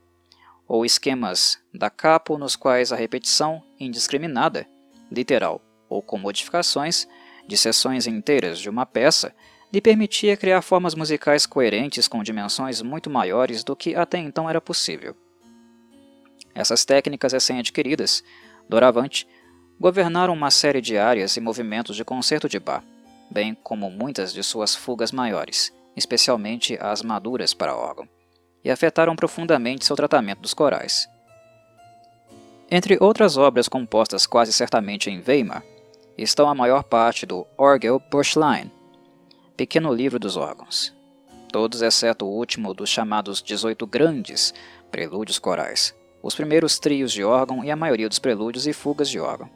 ou 0.67 0.86
esquemas 0.86 1.60
da 1.74 1.89
capo 1.89 2.38
nos 2.38 2.55
quais 2.55 2.91
a 2.91 2.96
repetição 2.96 3.63
indiscriminada, 3.79 4.67
literal 5.12 5.62
ou 5.88 6.01
com 6.01 6.17
modificações, 6.17 7.08
de 7.48 7.58
seções 7.58 8.05
inteiras 8.05 8.60
de 8.60 8.69
uma 8.69 8.86
peça 8.86 9.34
lhe 9.74 9.81
permitia 9.81 10.38
criar 10.38 10.62
formas 10.62 10.93
musicais 10.93 11.46
coerentes 11.46 12.08
com 12.08 12.22
dimensões 12.22 12.81
muito 12.81 13.10
maiores 13.10 13.63
do 13.63 13.75
que 13.75 13.96
até 13.96 14.17
então 14.17 14.50
era 14.50 14.62
possível. 14.62 15.15
Essas 16.53 16.84
técnicas 16.84 17.34
recém-adquiridas 17.34 18.24
Doravante, 18.70 19.28
governaram 19.80 20.32
uma 20.32 20.52
série 20.52 20.80
de 20.80 20.96
áreas 20.96 21.36
e 21.36 21.42
movimentos 21.42 21.96
de 21.96 22.06
concerto 22.06 22.48
de 22.48 22.60
Bach, 22.60 22.84
bem 23.32 23.58
como 23.64 23.90
muitas 23.90 24.32
de 24.32 24.44
suas 24.44 24.76
fugas 24.76 25.12
maiores, 25.12 25.74
especialmente 25.96 26.78
as 26.80 27.02
maduras 27.02 27.54
para 27.54 27.76
órgão, 27.76 28.08
e 28.64 28.70
afetaram 28.70 29.16
profundamente 29.16 29.86
seu 29.86 29.96
tratamento 29.96 30.42
dos 30.42 30.54
corais. 30.54 31.10
Entre 32.70 32.98
outras 33.02 33.38
obras 33.38 33.68
compostas 33.68 34.28
quase 34.28 34.54
certamente 34.54 35.10
em 35.10 35.20
Weimar, 35.20 35.64
estão 36.16 36.48
a 36.48 36.54
maior 36.54 36.84
parte 36.84 37.26
do 37.26 37.48
Orgel 37.58 38.00
Buschlein, 38.12 38.72
pequeno 39.58 39.92
livro 39.92 40.20
dos 40.20 40.38
órgãos, 40.38 40.94
todos 41.52 41.82
exceto 41.82 42.26
o 42.26 42.30
último 42.30 42.74
dos 42.76 42.90
chamados 42.90 43.42
18 43.42 43.88
grandes 43.88 44.54
prelúdios 44.92 45.40
corais, 45.40 45.96
os 46.22 46.36
primeiros 46.36 46.80
trios 46.80 47.12
de 47.12 47.24
órgão 47.24 47.64
e 47.64 47.72
a 47.72 47.76
maioria 47.76 48.10
dos 48.10 48.20
prelúdios 48.20 48.68
e 48.68 48.74
fugas 48.74 49.10
de 49.10 49.20
órgão. 49.20 49.50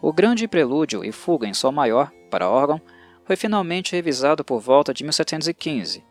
O 0.00 0.12
grande 0.12 0.48
prelúdio 0.48 1.04
e 1.04 1.12
fuga 1.12 1.46
em 1.46 1.52
Sol 1.54 1.72
maior, 1.72 2.10
para 2.30 2.48
órgão, 2.48 2.80
foi 3.24 3.36
finalmente 3.36 3.92
revisado 3.92 4.44
por 4.44 4.60
volta 4.60 4.94
de 4.94 5.04
1715, 5.04 6.02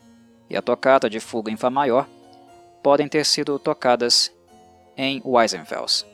e 0.50 0.55
a 0.55 0.62
tocata 0.62 1.10
de 1.10 1.19
fuga 1.19 1.51
em 1.51 1.58
Fá 1.58 1.69
maior 1.69 2.08
podem 2.84 3.08
ter 3.08 3.25
sido 3.25 3.58
tocadas 3.60 4.31
em 4.96 5.22
Weissenfels. 5.25 6.05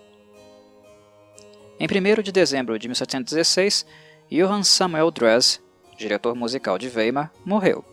Em 1.80 1.86
1 1.86 2.22
de 2.24 2.32
dezembro 2.32 2.80
de 2.80 2.88
1716, 2.88 3.86
Johann 4.32 4.64
Samuel 4.64 5.12
Dres, 5.12 5.62
diretor 5.98 6.36
musical 6.36 6.78
de 6.78 6.90
Weimar, 6.90 7.32
morreu. 7.46 7.84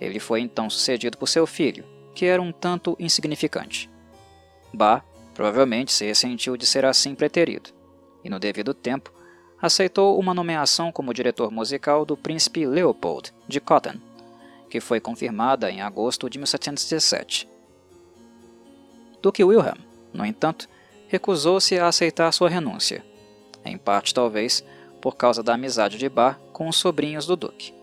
Ele 0.00 0.18
foi 0.18 0.40
então 0.40 0.68
sucedido 0.68 1.16
por 1.16 1.28
seu 1.28 1.46
filho, 1.46 1.84
que 2.14 2.24
era 2.24 2.40
um 2.40 2.50
tanto 2.50 2.96
insignificante. 2.98 3.90
Bach 4.74 5.04
provavelmente 5.34 5.92
se 5.92 6.04
ressentiu 6.04 6.56
de 6.56 6.66
ser 6.66 6.84
assim 6.84 7.14
preterido, 7.14 7.70
e 8.22 8.30
no 8.30 8.38
devido 8.38 8.72
tempo 8.72 9.12
aceitou 9.60 10.18
uma 10.18 10.34
nomeação 10.34 10.92
como 10.92 11.14
diretor 11.14 11.50
musical 11.50 12.04
do 12.04 12.16
príncipe 12.16 12.66
Leopold 12.66 13.32
de 13.48 13.60
Cotton, 13.60 13.94
que 14.68 14.80
foi 14.80 15.00
confirmada 15.00 15.70
em 15.70 15.80
agosto 15.80 16.28
de 16.28 16.38
1717. 16.38 17.48
Duque 19.22 19.42
Wilhelm, 19.42 19.78
no 20.12 20.24
entanto, 20.24 20.68
recusou-se 21.08 21.78
a 21.78 21.88
aceitar 21.88 22.32
sua 22.32 22.48
renúncia, 22.48 23.04
em 23.64 23.78
parte 23.78 24.12
talvez 24.12 24.64
por 25.00 25.16
causa 25.16 25.42
da 25.42 25.54
amizade 25.54 25.98
de 25.98 26.08
Bach 26.08 26.38
com 26.52 26.68
os 26.68 26.76
sobrinhos 26.76 27.26
do 27.26 27.36
Duque, 27.36 27.74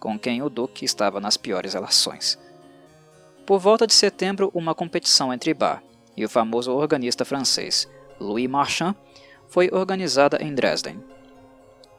com 0.00 0.18
quem 0.18 0.42
o 0.42 0.48
Duque 0.48 0.84
estava 0.84 1.20
nas 1.20 1.36
piores 1.36 1.74
relações. 1.74 2.38
Por 3.44 3.58
volta 3.58 3.86
de 3.86 3.94
setembro, 3.94 4.50
uma 4.54 4.74
competição 4.74 5.32
entre 5.32 5.52
Bach 5.54 5.82
e 6.16 6.24
o 6.24 6.28
famoso 6.28 6.72
organista 6.72 7.24
francês 7.24 7.88
Louis 8.18 8.48
Marchand 8.48 8.94
foi 9.48 9.68
organizada 9.72 10.42
em 10.42 10.54
Dresden. 10.54 11.02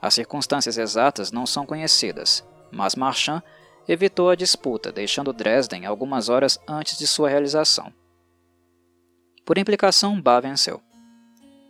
As 0.02 0.14
circunstâncias 0.14 0.78
exatas 0.78 1.32
não 1.32 1.46
são 1.46 1.66
conhecidas, 1.66 2.44
mas 2.72 2.96
Marchand 2.96 3.42
evitou 3.88 4.30
a 4.30 4.36
disputa, 4.36 4.92
deixando 4.92 5.34
Dresden 5.34 5.86
algumas 5.86 6.30
horas 6.30 6.60
antes 6.68 6.98
de 6.98 7.08
sua 7.08 7.30
realização. 7.30 7.94
Por 9.46 9.58
implicação, 9.58 10.20
Bach 10.20 10.42
venceu. 10.42 10.82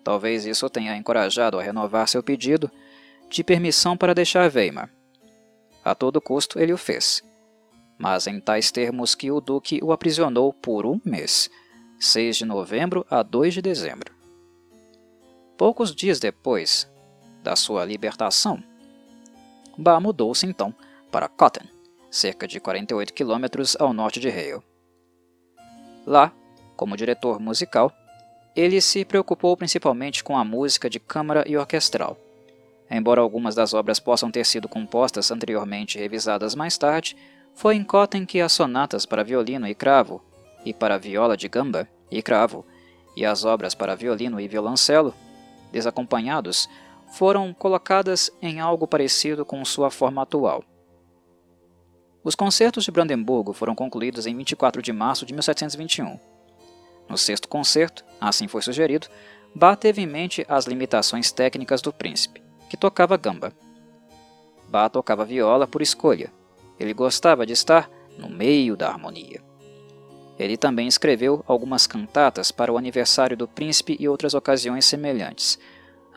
Talvez 0.04 0.46
isso 0.46 0.70
tenha 0.70 0.96
encorajado 0.96 1.60
a 1.60 1.63
renovar 1.63 2.08
seu 2.08 2.24
pedido 2.24 2.72
de 3.30 3.44
permissão 3.44 3.96
para 3.96 4.16
deixar 4.16 4.51
Weimar. 4.51 4.89
A 5.84 5.94
todo 5.94 6.22
custo 6.22 6.60
ele 6.60 6.74
o 6.74 6.77
fez, 6.77 7.24
mas 7.98 8.25
em 8.25 8.39
tais 8.39 8.72
termos 8.72 9.16
que 9.16 9.32
o 9.32 9.39
duque 9.39 9.80
o 9.84 9.92
aprisionou 9.92 10.51
por 10.54 10.86
um 10.86 11.00
mês, 11.06 11.50
6 12.00 12.38
de 12.38 12.46
novembro 12.46 13.04
a 13.10 13.24
2 13.24 13.56
de 13.56 13.62
dezembro. 13.62 14.13
Poucos 15.58 15.96
dias 15.96 16.20
depois 16.20 16.88
da 17.42 17.56
sua 17.56 17.84
libertação, 17.84 18.63
Bach 19.75 20.00
mudou-se 20.00 20.46
então 20.46 20.74
para 21.12 21.27
Cotton, 21.27 21.66
cerca 22.12 22.48
de 22.48 22.60
48 22.60 23.12
quilômetros 23.16 23.75
ao 23.80 23.94
norte 23.94 24.20
de 24.20 24.30
Hale. 24.30 24.62
Lá, 26.06 26.32
como 26.75 26.96
diretor 26.96 27.39
musical, 27.39 27.92
ele 28.56 28.80
se 28.80 29.04
preocupou 29.04 29.58
principalmente 29.58 30.24
com 30.24 30.38
a 30.38 30.46
música 30.46 30.88
de 30.88 31.00
câmara 31.00 31.44
e 31.48 31.58
orquestral. 31.58 32.16
Embora 32.92 33.22
algumas 33.22 33.56
das 33.56 33.74
obras 33.74 34.00
possam 34.00 34.30
ter 34.30 34.46
sido 34.46 34.70
compostas 34.70 35.32
anteriormente 35.32 35.98
e 35.98 36.01
revisadas 36.01 36.54
mais 36.54 36.77
tarde, 36.77 37.18
foi 37.56 37.75
em 37.75 37.84
Cotton 37.84 38.24
que 38.24 38.39
as 38.39 38.51
sonatas 38.51 39.04
para 39.04 39.24
violino 39.24 39.68
e 39.68 39.74
cravo 39.74 40.22
e 40.67 40.74
para 40.74 40.97
viola 40.97 41.38
de 41.38 41.47
gamba 41.47 41.88
e 42.12 42.21
cravo 42.21 42.65
e 43.15 43.25
as 43.25 43.45
obras 43.45 43.74
para 43.74 43.95
violino 43.95 44.39
e 44.39 44.47
violoncelo, 44.47 45.13
desacompanhados, 45.71 46.69
foram 47.13 47.53
colocadas 47.53 48.29
em 48.41 48.59
algo 48.59 48.86
parecido 48.86 49.45
com 49.45 49.63
sua 49.63 49.89
forma 49.89 50.21
atual. 50.21 50.63
Os 52.24 52.36
concertos 52.36 52.83
de 52.83 52.91
Brandemburgo 52.91 53.53
foram 53.53 53.73
concluídos 53.73 54.27
em 54.27 54.36
24 54.36 54.82
de 54.82 54.91
março 54.91 55.25
de 55.25 55.34
1721. 55.34 56.19
No 57.10 57.17
sexto 57.17 57.47
concerto, 57.47 58.03
assim 58.19 58.47
foi 58.47 58.62
sugerido, 58.62 59.08
Bach 59.56 59.80
teve 59.80 60.01
em 60.01 60.06
mente 60.06 60.45
as 60.49 60.65
limitações 60.65 61.32
técnicas 61.32 61.82
do 61.82 61.93
príncipe, 61.93 62.43
que 62.69 62.75
tocava 62.75 63.15
gamba. 63.15 63.53
Bach 64.67 64.91
tocava 64.91 65.23
viola 65.23 65.65
por 65.65 65.82
escolha. 65.82 66.32
Ele 66.77 66.93
gostava 66.93 67.45
de 67.45 67.53
estar 67.53 67.89
no 68.17 68.30
meio 68.30 68.75
da 68.75 68.89
harmonia. 68.89 69.46
Ele 70.39 70.58
também 70.58 70.88
escreveu 70.88 71.43
algumas 71.47 71.88
cantatas 71.88 72.52
para 72.52 72.71
o 72.71 72.78
aniversário 72.78 73.36
do 73.36 73.47
príncipe 73.47 73.97
e 74.00 74.08
outras 74.08 74.34
ocasiões 74.34 74.86
semelhantes, 74.86 75.60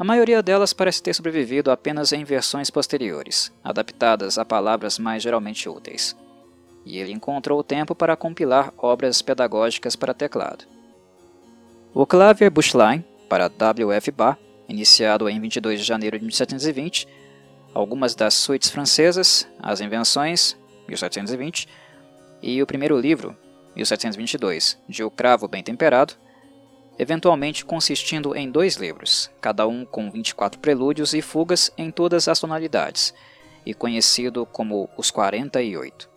a 0.01 0.05
maioria 0.05 0.43
delas 0.43 0.73
parece 0.73 1.03
ter 1.03 1.13
sobrevivido 1.13 1.71
apenas 1.71 2.11
em 2.11 2.25
versões 2.25 2.71
posteriores, 2.71 3.53
adaptadas 3.63 4.39
a 4.39 4.47
palavras 4.47 4.99
mais 4.99 5.23
geralmente 5.23 5.69
úteis. 5.69 6.17
E 6.87 6.97
ele 6.97 7.13
encontrou 7.13 7.63
tempo 7.63 7.95
para 7.95 8.17
compilar 8.17 8.73
obras 8.79 9.21
pedagógicas 9.21 9.97
para 9.97 10.15
teclado. 10.15 10.65
O 11.93 12.07
Clavier 12.07 12.51
Buchlein, 12.51 13.05
para 13.29 13.49
W.F. 13.49 14.11
Bach, 14.11 14.39
iniciado 14.67 15.29
em 15.29 15.39
22 15.39 15.81
de 15.81 15.87
janeiro 15.87 16.19
de 16.19 16.25
1720, 16.25 17.07
algumas 17.75 18.15
das 18.15 18.33
suítes 18.33 18.71
francesas, 18.71 19.47
As 19.63 19.83
Invenções, 19.83 20.57
1720, 20.89 21.69
e 22.41 22.63
o 22.63 22.67
primeiro 22.67 22.99
livro, 22.99 23.37
1722, 23.75 24.79
de 24.89 25.05
O 25.05 25.11
Cravo 25.11 25.49
Bem 25.49 25.63
Temperado, 25.63 26.15
eventualmente 26.99 27.65
consistindo 27.65 28.37
em 28.37 28.51
dois 28.51 28.77
livros, 28.77 29.31
cada 29.41 29.67
um 29.67 29.85
com 29.85 30.11
24 30.11 30.61
prelúdios 30.61 31.15
e 31.15 31.23
fugas 31.23 31.73
em 31.79 31.91
todas 31.91 32.29
as 32.29 32.39
tonalidades, 32.39 33.15
e 33.65 33.73
conhecido 33.73 34.45
como 34.47 34.89
Os 34.97 35.11
48. 35.11 36.11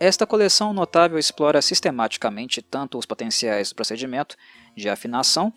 Esta 0.00 0.26
coleção 0.26 0.72
notável 0.72 1.18
explora 1.18 1.62
sistematicamente 1.62 2.60
tanto 2.60 2.98
os 2.98 3.06
potenciais 3.06 3.68
do 3.68 3.76
procedimento 3.76 4.36
de 4.74 4.88
afinação 4.88 5.52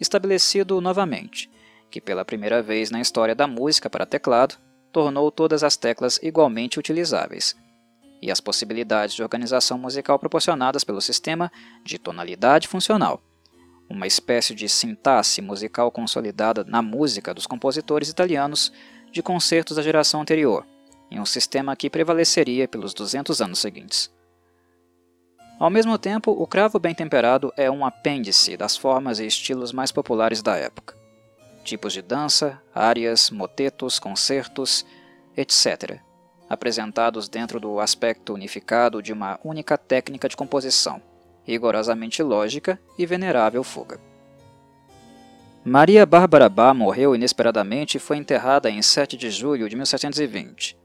estabelecido 0.00 0.80
novamente, 0.80 1.50
que 1.90 2.00
pela 2.00 2.24
primeira 2.24 2.62
vez 2.62 2.90
na 2.90 3.00
história 3.00 3.34
da 3.34 3.46
música 3.46 3.90
para 3.90 4.06
teclado 4.06 4.56
tornou 4.90 5.30
todas 5.30 5.62
as 5.62 5.76
teclas 5.76 6.18
igualmente 6.22 6.78
utilizáveis, 6.78 7.54
e 8.22 8.30
as 8.30 8.40
possibilidades 8.40 9.14
de 9.14 9.22
organização 9.22 9.78
musical 9.78 10.18
proporcionadas 10.18 10.84
pelo 10.84 11.00
sistema 11.00 11.50
de 11.84 11.98
tonalidade 11.98 12.68
funcional, 12.68 13.22
uma 13.88 14.06
espécie 14.06 14.54
de 14.54 14.68
sintaxe 14.68 15.40
musical 15.42 15.90
consolidada 15.90 16.64
na 16.64 16.80
música 16.80 17.34
dos 17.34 17.46
compositores 17.46 18.08
italianos 18.08 18.72
de 19.10 19.22
concertos 19.22 19.76
da 19.76 19.82
geração 19.82 20.20
anterior, 20.20 20.64
em 21.10 21.18
um 21.18 21.26
sistema 21.26 21.74
que 21.74 21.90
prevaleceria 21.90 22.68
pelos 22.68 22.94
200 22.94 23.42
anos 23.42 23.58
seguintes. 23.58 24.10
Ao 25.58 25.68
mesmo 25.68 25.98
tempo, 25.98 26.30
o 26.30 26.46
cravo 26.46 26.78
bem 26.78 26.94
temperado 26.94 27.52
é 27.56 27.70
um 27.70 27.84
apêndice 27.84 28.56
das 28.56 28.76
formas 28.76 29.18
e 29.18 29.26
estilos 29.26 29.72
mais 29.72 29.92
populares 29.92 30.40
da 30.40 30.56
época. 30.56 30.96
Tipos 31.64 31.92
de 31.92 32.00
dança, 32.00 32.62
áreas, 32.74 33.30
motetos, 33.30 33.98
concertos, 33.98 34.86
etc., 35.36 36.00
apresentados 36.50 37.28
dentro 37.28 37.60
do 37.60 37.78
aspecto 37.78 38.34
unificado 38.34 39.00
de 39.00 39.12
uma 39.12 39.38
única 39.44 39.78
técnica 39.78 40.28
de 40.28 40.36
composição, 40.36 41.00
rigorosamente 41.44 42.20
lógica 42.24 42.78
e 42.98 43.06
venerável 43.06 43.62
fuga. 43.62 44.00
Maria 45.64 46.04
Bárbara 46.04 46.48
Bá 46.48 46.74
morreu 46.74 47.14
inesperadamente 47.14 47.96
e 47.96 48.00
foi 48.00 48.16
enterrada 48.16 48.68
em 48.68 48.82
7 48.82 49.16
de 49.16 49.30
julho 49.30 49.68
de 49.68 49.76
1720. 49.76 50.76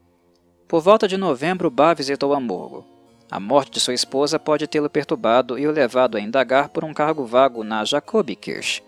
Por 0.68 0.80
volta 0.80 1.08
de 1.08 1.16
novembro, 1.16 1.68
Bá 1.68 1.92
visitou 1.94 2.32
Hamburgo. 2.32 2.84
A 3.28 3.40
morte 3.40 3.72
de 3.72 3.80
sua 3.80 3.94
esposa 3.94 4.38
pode 4.38 4.68
tê-lo 4.68 4.88
perturbado 4.88 5.58
e 5.58 5.66
o 5.66 5.72
levado 5.72 6.16
a 6.16 6.20
indagar 6.20 6.68
por 6.68 6.84
um 6.84 6.94
cargo 6.94 7.24
vago 7.24 7.64
na 7.64 7.84
Jacobikirche. 7.84 8.84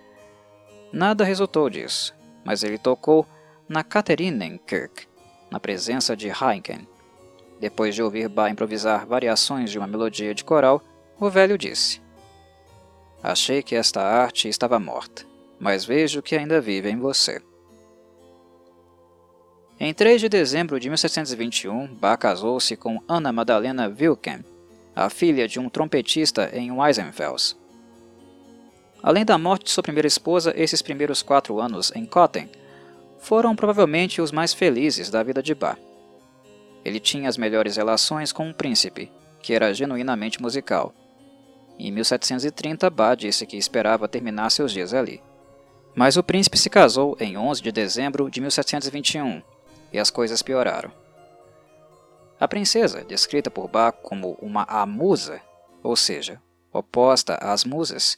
Nada 0.92 1.24
resultou 1.24 1.68
disso, 1.68 2.14
mas 2.44 2.62
ele 2.62 2.78
tocou 2.78 3.26
na 3.68 3.82
Katharinenkirche, 3.82 5.07
na 5.50 5.58
presença 5.60 6.16
de 6.16 6.28
Heinken. 6.28 6.86
Depois 7.60 7.94
de 7.94 8.02
ouvir 8.02 8.28
Bach 8.28 8.50
improvisar 8.50 9.06
variações 9.06 9.70
de 9.70 9.78
uma 9.78 9.86
melodia 9.86 10.34
de 10.34 10.44
coral, 10.44 10.82
o 11.18 11.28
velho 11.28 11.58
disse: 11.58 12.00
Achei 13.22 13.62
que 13.62 13.74
esta 13.74 14.00
arte 14.00 14.48
estava 14.48 14.78
morta, 14.78 15.26
mas 15.58 15.84
vejo 15.84 16.22
que 16.22 16.36
ainda 16.36 16.60
vive 16.60 16.88
em 16.88 16.98
você. 16.98 17.42
Em 19.80 19.94
3 19.94 20.20
de 20.20 20.28
dezembro 20.28 20.78
de 20.80 20.88
1721, 20.88 21.94
Bach 21.94 22.18
casou-se 22.18 22.76
com 22.76 23.00
Anna 23.08 23.32
Madalena 23.32 23.88
Wilken, 23.88 24.44
a 24.94 25.08
filha 25.08 25.46
de 25.46 25.60
um 25.60 25.68
trompetista 25.68 26.50
em 26.52 26.72
Weisenfels. 26.72 27.56
Além 29.00 29.24
da 29.24 29.38
morte 29.38 29.66
de 29.66 29.70
sua 29.70 29.82
primeira 29.82 30.08
esposa, 30.08 30.52
esses 30.56 30.82
primeiros 30.82 31.22
quatro 31.22 31.60
anos 31.60 31.92
em 31.94 32.04
Kotten 32.04 32.48
foram 33.18 33.54
provavelmente 33.54 34.20
os 34.20 34.32
mais 34.32 34.54
felizes 34.54 35.10
da 35.10 35.22
vida 35.22 35.42
de 35.42 35.54
Bach. 35.54 35.78
Ele 36.84 37.00
tinha 37.00 37.28
as 37.28 37.36
melhores 37.36 37.76
relações 37.76 38.32
com 38.32 38.48
um 38.48 38.52
príncipe, 38.52 39.10
que 39.42 39.52
era 39.52 39.74
genuinamente 39.74 40.40
musical. 40.40 40.94
Em 41.78 41.92
1730, 41.92 42.88
Bach 42.90 43.16
disse 43.16 43.46
que 43.46 43.56
esperava 43.56 44.08
terminar 44.08 44.50
seus 44.50 44.72
dias 44.72 44.94
ali. 44.94 45.20
Mas 45.94 46.16
o 46.16 46.22
príncipe 46.22 46.56
se 46.56 46.70
casou 46.70 47.16
em 47.20 47.36
11 47.36 47.62
de 47.62 47.72
dezembro 47.72 48.30
de 48.30 48.40
1721 48.40 49.42
e 49.92 49.98
as 49.98 50.10
coisas 50.10 50.42
pioraram. 50.42 50.90
A 52.40 52.46
princesa, 52.46 53.04
descrita 53.04 53.50
por 53.50 53.68
Bach 53.68 53.96
como 54.02 54.38
uma 54.40 54.62
amusa, 54.62 55.40
ou 55.82 55.96
seja, 55.96 56.40
oposta 56.72 57.34
às 57.34 57.64
musas, 57.64 58.16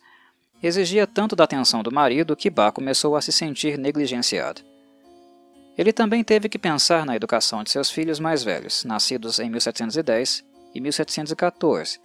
exigia 0.63 1.07
tanto 1.07 1.35
da 1.35 1.45
atenção 1.45 1.83
do 1.83 1.91
marido 1.91 2.37
que 2.37 2.51
Bach 2.51 2.73
começou 2.73 3.17
a 3.17 3.23
se 3.23 3.33
sentir 3.33 3.79
negligenciado. 3.79 4.70
Ele 5.81 5.95
também 5.95 6.23
teve 6.23 6.47
que 6.47 6.59
pensar 6.59 7.07
na 7.07 7.17
educação 7.17 7.65
de 7.65 7.71
seus 7.71 7.91
filhos 7.91 8.21
mais 8.21 8.45
velhos, 8.45 8.85
nascidos 8.85 9.39
em 9.39 9.49
1710 9.49 10.45
e 10.75 10.79
1714, 10.79 11.99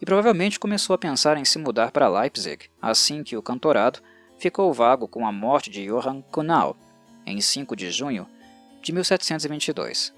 e 0.00 0.06
provavelmente 0.06 0.58
começou 0.58 0.94
a 0.94 0.98
pensar 0.98 1.36
em 1.36 1.44
se 1.44 1.58
mudar 1.58 1.92
para 1.92 2.08
Leipzig 2.08 2.70
assim 2.80 3.22
que 3.22 3.36
o 3.36 3.42
cantorado 3.42 4.00
ficou 4.38 4.72
vago 4.72 5.06
com 5.06 5.26
a 5.26 5.30
morte 5.30 5.68
de 5.68 5.84
Johann 5.84 6.22
Kuhnau, 6.32 6.78
em 7.26 7.38
5 7.42 7.76
de 7.76 7.90
junho 7.90 8.26
de 8.80 8.90
1722. 8.90 10.14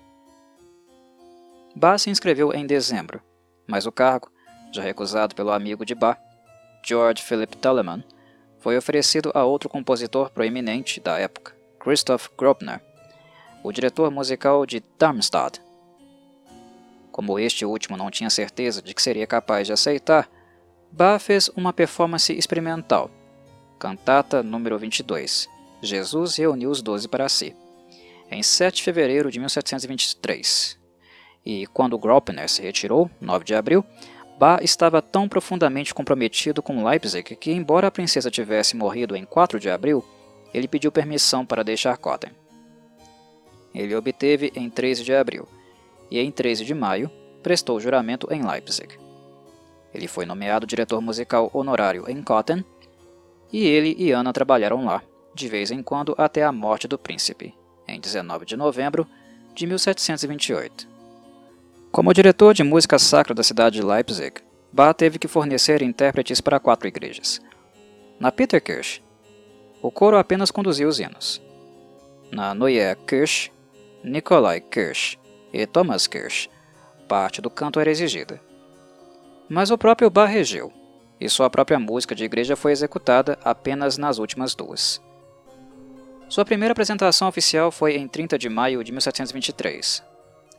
Bach 1.74 2.00
se 2.00 2.08
inscreveu 2.08 2.52
em 2.52 2.64
dezembro, 2.64 3.20
mas 3.66 3.84
o 3.84 3.90
cargo, 3.90 4.30
já 4.72 4.80
recusado 4.80 5.34
pelo 5.34 5.50
amigo 5.50 5.84
de 5.84 5.96
Bach, 5.96 6.20
George 6.84 7.20
Philip 7.20 7.56
Telemann, 7.56 8.04
foi 8.60 8.78
oferecido 8.78 9.32
a 9.34 9.42
outro 9.42 9.68
compositor 9.68 10.30
proeminente 10.30 11.00
da 11.00 11.18
época, 11.18 11.55
Christoph 11.86 12.30
Grobner, 12.36 12.80
o 13.62 13.70
diretor 13.70 14.10
musical 14.10 14.66
de 14.66 14.82
Darmstadt. 14.98 15.62
Como 17.12 17.38
este 17.38 17.64
último 17.64 17.96
não 17.96 18.10
tinha 18.10 18.28
certeza 18.28 18.82
de 18.82 18.92
que 18.92 19.00
seria 19.00 19.24
capaz 19.24 19.68
de 19.68 19.72
aceitar, 19.72 20.28
Bach 20.90 21.22
fez 21.22 21.48
uma 21.54 21.72
performance 21.72 22.36
experimental, 22.36 23.08
cantata 23.78 24.42
número 24.42 24.76
22, 24.76 25.48
Jesus 25.80 26.34
reuniu 26.34 26.72
os 26.72 26.82
doze 26.82 27.06
para 27.06 27.28
si, 27.28 27.54
em 28.32 28.42
7 28.42 28.78
de 28.78 28.82
fevereiro 28.82 29.30
de 29.30 29.38
1723. 29.38 30.76
E 31.44 31.68
quando 31.68 31.96
Grobner 31.96 32.48
se 32.48 32.62
retirou, 32.62 33.08
9 33.20 33.44
de 33.44 33.54
abril, 33.54 33.84
Bach 34.40 34.60
estava 34.60 35.00
tão 35.00 35.28
profundamente 35.28 35.94
comprometido 35.94 36.60
com 36.64 36.84
Leipzig 36.84 37.36
que, 37.36 37.52
embora 37.52 37.86
a 37.86 37.92
princesa 37.92 38.28
tivesse 38.28 38.74
morrido 38.74 39.14
em 39.14 39.24
4 39.24 39.60
de 39.60 39.70
abril, 39.70 40.04
ele 40.56 40.66
pediu 40.66 40.90
permissão 40.90 41.44
para 41.44 41.62
deixar 41.62 41.98
Cotten. 41.98 42.32
Ele 43.74 43.94
obteve 43.94 44.50
em 44.56 44.70
13 44.70 45.04
de 45.04 45.12
abril, 45.12 45.46
e 46.10 46.18
em 46.18 46.30
13 46.30 46.64
de 46.64 46.74
maio 46.74 47.10
prestou 47.42 47.78
juramento 47.78 48.26
em 48.32 48.42
Leipzig. 48.42 48.98
Ele 49.92 50.08
foi 50.08 50.24
nomeado 50.24 50.66
diretor 50.66 51.02
musical 51.02 51.50
honorário 51.52 52.08
em 52.08 52.22
Cotten, 52.22 52.64
e 53.52 53.66
ele 53.66 53.94
e 53.98 54.12
Ana 54.12 54.32
trabalharam 54.32 54.86
lá, 54.86 55.02
de 55.34 55.46
vez 55.46 55.70
em 55.70 55.82
quando 55.82 56.14
até 56.16 56.42
a 56.42 56.50
morte 56.50 56.88
do 56.88 56.98
príncipe, 56.98 57.54
em 57.86 58.00
19 58.00 58.46
de 58.46 58.56
novembro 58.56 59.06
de 59.54 59.66
1728. 59.66 60.88
Como 61.92 62.14
diretor 62.14 62.54
de 62.54 62.64
música 62.64 62.98
sacra 62.98 63.34
da 63.34 63.42
cidade 63.42 63.78
de 63.78 63.86
Leipzig, 63.86 64.40
Bach 64.72 64.96
teve 64.96 65.18
que 65.18 65.28
fornecer 65.28 65.82
intérpretes 65.82 66.40
para 66.40 66.58
quatro 66.58 66.88
igrejas. 66.88 67.42
Na 68.18 68.32
Peterkirche, 68.32 69.02
o 69.82 69.90
coro 69.90 70.16
apenas 70.16 70.50
conduzia 70.50 70.88
os 70.88 70.98
hinos. 70.98 71.40
Na 72.30 72.54
Neue 72.54 72.96
Kirche, 73.06 73.50
Nikolai 74.02 74.60
Kirsch 74.60 75.16
e 75.52 75.66
Thomas 75.66 76.06
Kirsch, 76.06 76.48
parte 77.08 77.40
do 77.40 77.50
canto 77.50 77.80
era 77.80 77.90
exigida. 77.90 78.40
Mas 79.48 79.70
o 79.70 79.78
próprio 79.78 80.10
Bach 80.10 80.30
regeu, 80.30 80.72
e 81.20 81.28
sua 81.28 81.48
própria 81.48 81.78
música 81.78 82.14
de 82.14 82.24
igreja 82.24 82.56
foi 82.56 82.72
executada 82.72 83.38
apenas 83.44 83.96
nas 83.96 84.18
últimas 84.18 84.54
duas. 84.54 85.00
Sua 86.28 86.44
primeira 86.44 86.72
apresentação 86.72 87.28
oficial 87.28 87.70
foi 87.70 87.96
em 87.96 88.08
30 88.08 88.36
de 88.36 88.48
maio 88.48 88.82
de 88.82 88.90
1723, 88.90 90.02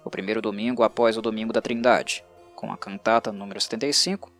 o 0.05 0.09
primeiro 0.09 0.41
domingo 0.41 0.83
após 0.83 1.17
o 1.17 1.21
Domingo 1.21 1.51
da 1.51 1.61
Trindade, 1.61 2.23
com 2.55 2.71
a 2.71 2.77
cantata 2.77 3.31
número 3.31 3.59
75, 3.59 4.31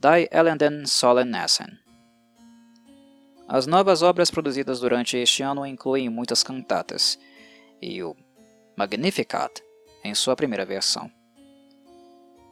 Die 0.00 0.28
Elenden 0.32 0.86
sollen 0.86 1.34
essen. 1.36 1.83
As 3.46 3.66
novas 3.66 4.02
obras 4.02 4.30
produzidas 4.30 4.80
durante 4.80 5.16
este 5.16 5.42
ano 5.42 5.66
incluem 5.66 6.08
muitas 6.08 6.42
cantatas, 6.42 7.18
e 7.80 8.02
o 8.02 8.16
Magnificat 8.76 9.62
em 10.02 10.14
sua 10.14 10.34
primeira 10.34 10.64
versão. 10.64 11.10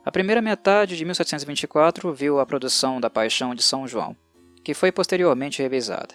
A 0.04 0.10
primeira 0.10 0.42
metade 0.42 0.96
de 0.96 1.04
1724 1.04 2.12
viu 2.12 2.40
a 2.40 2.46
produção 2.46 3.00
da 3.00 3.08
Paixão 3.08 3.54
de 3.54 3.62
São 3.62 3.86
João, 3.86 4.16
que 4.64 4.74
foi 4.74 4.90
posteriormente 4.90 5.62
revisada. 5.62 6.14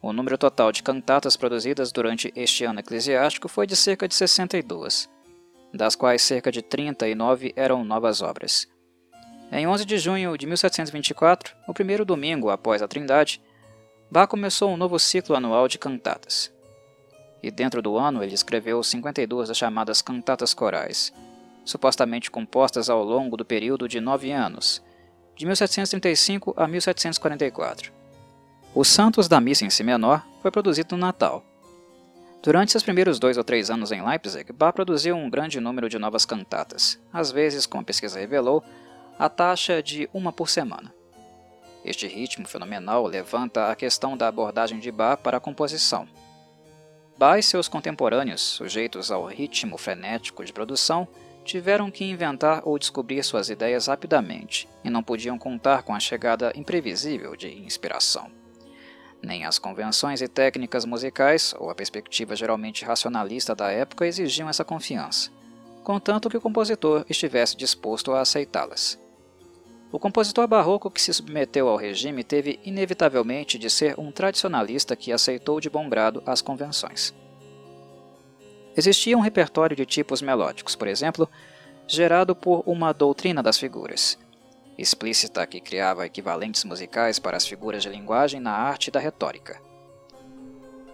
O 0.00 0.12
número 0.12 0.38
total 0.38 0.70
de 0.70 0.82
cantatas 0.82 1.36
produzidas 1.36 1.90
durante 1.90 2.32
este 2.36 2.64
ano 2.64 2.80
eclesiástico 2.80 3.48
foi 3.48 3.66
de 3.66 3.74
cerca 3.74 4.06
de 4.06 4.14
62, 4.14 5.10
das 5.72 5.96
quais 5.96 6.22
cerca 6.22 6.52
de 6.52 6.62
39 6.62 7.52
eram 7.56 7.84
novas 7.84 8.22
obras. 8.22 8.68
Em 9.50 9.66
11 9.66 9.84
de 9.84 9.98
junho 9.98 10.36
de 10.36 10.46
1724, 10.46 11.56
o 11.66 11.74
primeiro 11.74 12.04
domingo 12.04 12.50
após 12.50 12.82
a 12.82 12.88
Trindade, 12.88 13.40
Bach 14.14 14.28
começou 14.28 14.70
um 14.70 14.76
novo 14.76 14.96
ciclo 14.96 15.34
anual 15.34 15.66
de 15.66 15.76
cantatas. 15.76 16.48
E 17.42 17.50
dentro 17.50 17.82
do 17.82 17.98
ano 17.98 18.22
ele 18.22 18.32
escreveu 18.32 18.80
52 18.80 19.48
das 19.48 19.56
chamadas 19.58 20.00
cantatas 20.00 20.54
corais, 20.54 21.12
supostamente 21.64 22.30
compostas 22.30 22.88
ao 22.88 23.02
longo 23.02 23.36
do 23.36 23.44
período 23.44 23.88
de 23.88 24.00
nove 24.00 24.30
anos, 24.30 24.80
de 25.34 25.44
1735 25.44 26.54
a 26.56 26.68
1744. 26.68 27.92
Os 28.72 28.86
Santos 28.86 29.26
da 29.26 29.40
Missa 29.40 29.64
em 29.64 29.70
Si 29.70 29.82
menor 29.82 30.24
foi 30.40 30.52
produzido 30.52 30.94
no 30.94 31.00
Natal, 31.00 31.44
Durante 32.40 32.70
seus 32.70 32.84
primeiros 32.84 33.18
dois 33.18 33.36
ou 33.36 33.42
três 33.42 33.68
anos 33.68 33.90
em 33.90 34.00
Leipzig, 34.00 34.52
Bach 34.52 34.74
produziu 34.74 35.16
um 35.16 35.28
grande 35.28 35.58
número 35.58 35.88
de 35.88 35.98
novas 35.98 36.24
cantatas, 36.24 37.00
às 37.12 37.32
vezes, 37.32 37.66
como 37.66 37.82
a 37.82 37.84
pesquisa 37.84 38.20
revelou, 38.20 38.62
a 39.18 39.28
taxa 39.28 39.82
de 39.82 40.08
uma 40.14 40.30
por 40.30 40.48
semana. 40.48 40.93
Este 41.84 42.06
ritmo 42.06 42.48
fenomenal 42.48 43.06
levanta 43.06 43.70
a 43.70 43.76
questão 43.76 44.16
da 44.16 44.28
abordagem 44.28 44.78
de 44.78 44.90
Bach 44.90 45.20
para 45.20 45.36
a 45.36 45.40
composição. 45.40 46.08
Bach 47.18 47.38
e 47.38 47.42
seus 47.42 47.68
contemporâneos, 47.68 48.40
sujeitos 48.40 49.10
ao 49.10 49.26
ritmo 49.26 49.76
frenético 49.76 50.44
de 50.44 50.52
produção, 50.52 51.06
tiveram 51.44 51.90
que 51.90 52.04
inventar 52.04 52.62
ou 52.64 52.78
descobrir 52.78 53.22
suas 53.22 53.50
ideias 53.50 53.86
rapidamente 53.86 54.66
e 54.82 54.88
não 54.88 55.02
podiam 55.02 55.38
contar 55.38 55.82
com 55.82 55.94
a 55.94 56.00
chegada 56.00 56.52
imprevisível 56.56 57.36
de 57.36 57.52
inspiração 57.52 58.30
nem 59.24 59.44
as 59.44 59.58
convenções 59.58 60.20
e 60.20 60.28
técnicas 60.28 60.84
musicais, 60.84 61.54
ou 61.58 61.70
a 61.70 61.74
perspectiva 61.74 62.36
geralmente 62.36 62.84
racionalista 62.84 63.54
da 63.54 63.70
época 63.70 64.06
exigiam 64.06 64.48
essa 64.48 64.64
confiança, 64.64 65.30
contanto 65.82 66.28
que 66.28 66.36
o 66.36 66.40
compositor 66.40 67.04
estivesse 67.08 67.56
disposto 67.56 68.12
a 68.12 68.20
aceitá-las. 68.20 69.02
O 69.94 69.98
compositor 70.00 70.48
barroco 70.48 70.90
que 70.90 71.00
se 71.00 71.14
submeteu 71.14 71.68
ao 71.68 71.76
regime 71.76 72.24
teve 72.24 72.58
inevitavelmente 72.64 73.56
de 73.56 73.70
ser 73.70 73.94
um 73.96 74.10
tradicionalista 74.10 74.96
que 74.96 75.12
aceitou 75.12 75.60
de 75.60 75.70
bom 75.70 75.88
grado 75.88 76.20
as 76.26 76.42
convenções. 76.42 77.14
Existia 78.76 79.16
um 79.16 79.20
repertório 79.20 79.76
de 79.76 79.86
tipos 79.86 80.20
melódicos, 80.20 80.74
por 80.74 80.88
exemplo, 80.88 81.30
gerado 81.86 82.34
por 82.34 82.64
uma 82.66 82.92
doutrina 82.92 83.40
das 83.40 83.56
figuras, 83.56 84.18
explícita 84.76 85.46
que 85.46 85.60
criava 85.60 86.04
equivalentes 86.04 86.64
musicais 86.64 87.20
para 87.20 87.36
as 87.36 87.46
figuras 87.46 87.84
de 87.84 87.88
linguagem 87.88 88.40
na 88.40 88.50
arte 88.50 88.90
da 88.90 88.98
retórica. 88.98 89.62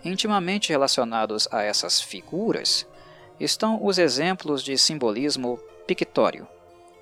Intimamente 0.05 0.69
relacionados 0.69 1.49
a 1.51 1.63
essas 1.63 2.03
figuras 2.03 2.87
estão 3.41 3.83
os 3.83 3.97
exemplos 3.97 4.63
de 4.63 4.77
simbolismo 4.77 5.59
pictório, 5.87 6.47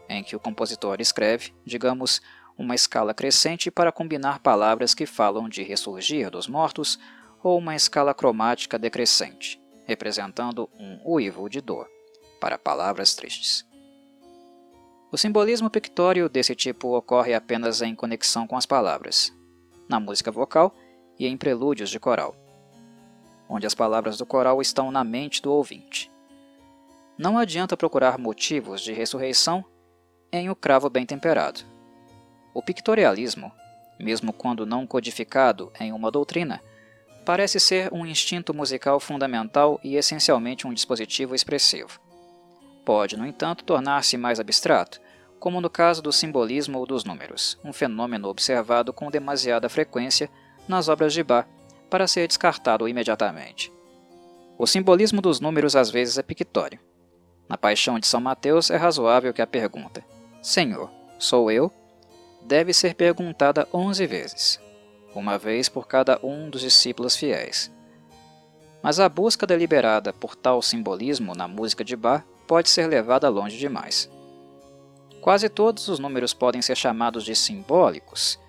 em 0.08 0.22
que 0.22 0.34
o 0.34 0.40
compositor 0.40 1.00
escreve, 1.00 1.52
digamos, 1.64 2.20
uma 2.56 2.74
escala 2.74 3.14
crescente 3.14 3.70
para 3.70 3.92
combinar 3.92 4.40
palavras 4.40 4.94
que 4.94 5.06
falam 5.06 5.48
de 5.48 5.62
ressurgir 5.62 6.30
dos 6.30 6.48
mortos, 6.48 6.98
ou 7.42 7.58
uma 7.58 7.76
escala 7.76 8.12
cromática 8.12 8.78
decrescente, 8.78 9.60
representando 9.86 10.68
um 10.78 11.00
uivo 11.04 11.48
de 11.48 11.60
dor, 11.60 11.88
para 12.40 12.58
palavras 12.58 13.14
tristes. 13.14 13.64
O 15.10 15.16
simbolismo 15.16 15.70
pictório 15.70 16.28
desse 16.28 16.54
tipo 16.54 16.96
ocorre 16.96 17.32
apenas 17.32 17.80
em 17.80 17.94
conexão 17.94 18.46
com 18.46 18.56
as 18.56 18.66
palavras, 18.66 19.32
na 19.88 20.00
música 20.00 20.30
vocal 20.30 20.74
e 21.18 21.26
em 21.26 21.36
prelúdios 21.36 21.90
de 21.90 21.98
coral, 21.98 22.36
onde 23.48 23.66
as 23.66 23.74
palavras 23.74 24.18
do 24.18 24.26
coral 24.26 24.60
estão 24.60 24.90
na 24.90 25.04
mente 25.04 25.40
do 25.40 25.52
ouvinte. 25.52 26.10
Não 27.16 27.38
adianta 27.38 27.76
procurar 27.76 28.18
motivos 28.18 28.82
de 28.82 28.92
ressurreição 28.92 29.64
em 30.32 30.50
O 30.50 30.56
Cravo 30.56 30.90
Bem 30.90 31.06
Temperado. 31.06 31.60
O 32.54 32.62
pictorialismo, 32.62 33.52
mesmo 33.98 34.32
quando 34.32 34.66
não 34.66 34.86
codificado 34.86 35.72
em 35.80 35.92
uma 35.92 36.10
doutrina, 36.10 36.60
parece 37.24 37.60
ser 37.60 37.92
um 37.92 38.06
instinto 38.06 38.54
musical 38.54 38.98
fundamental 39.00 39.80
e 39.82 39.96
essencialmente 39.96 40.66
um 40.66 40.72
dispositivo 40.72 41.34
expressivo 41.34 42.00
pode, 42.88 43.18
no 43.18 43.26
entanto, 43.26 43.64
tornar-se 43.64 44.16
mais 44.16 44.40
abstrato, 44.40 44.98
como 45.38 45.60
no 45.60 45.68
caso 45.68 46.00
do 46.00 46.10
simbolismo 46.10 46.78
ou 46.78 46.86
dos 46.86 47.04
números, 47.04 47.58
um 47.62 47.70
fenômeno 47.70 48.28
observado 48.28 48.94
com 48.94 49.10
demasiada 49.10 49.68
frequência 49.68 50.30
nas 50.66 50.88
obras 50.88 51.12
de 51.12 51.22
Bach 51.22 51.46
para 51.90 52.06
ser 52.06 52.26
descartado 52.26 52.88
imediatamente. 52.88 53.70
O 54.56 54.66
simbolismo 54.66 55.20
dos 55.20 55.38
números 55.38 55.76
às 55.76 55.90
vezes 55.90 56.16
é 56.16 56.22
pictório. 56.22 56.80
Na 57.46 57.58
Paixão 57.58 57.98
de 57.98 58.06
São 58.06 58.22
Mateus 58.22 58.70
é 58.70 58.78
razoável 58.78 59.34
que 59.34 59.42
a 59.42 59.46
pergunta: 59.46 60.02
Senhor, 60.48 60.90
sou 61.18 61.50
eu? 61.50 61.70
deve 62.40 62.72
ser 62.72 62.94
perguntada 62.94 63.68
onze 63.70 64.06
vezes, 64.06 64.58
uma 65.14 65.36
vez 65.36 65.68
por 65.68 65.86
cada 65.86 66.18
um 66.22 66.48
dos 66.48 66.62
discípulos 66.62 67.14
fiéis. 67.14 67.70
Mas 68.82 68.98
a 68.98 69.10
busca 69.10 69.46
deliberada 69.46 70.10
por 70.10 70.34
tal 70.34 70.62
simbolismo 70.62 71.34
na 71.34 71.46
música 71.46 71.84
de 71.84 71.94
Bach 71.94 72.24
pode 72.46 72.70
ser 72.70 72.86
levada 72.86 73.28
longe 73.28 73.58
demais. 73.58 74.10
Quase 75.20 75.50
todos 75.50 75.86
os 75.86 75.98
números 75.98 76.32
podem 76.32 76.62
ser 76.62 76.78
chamados 76.78 77.24
de 77.26 77.36
simbólicos. 77.36 78.40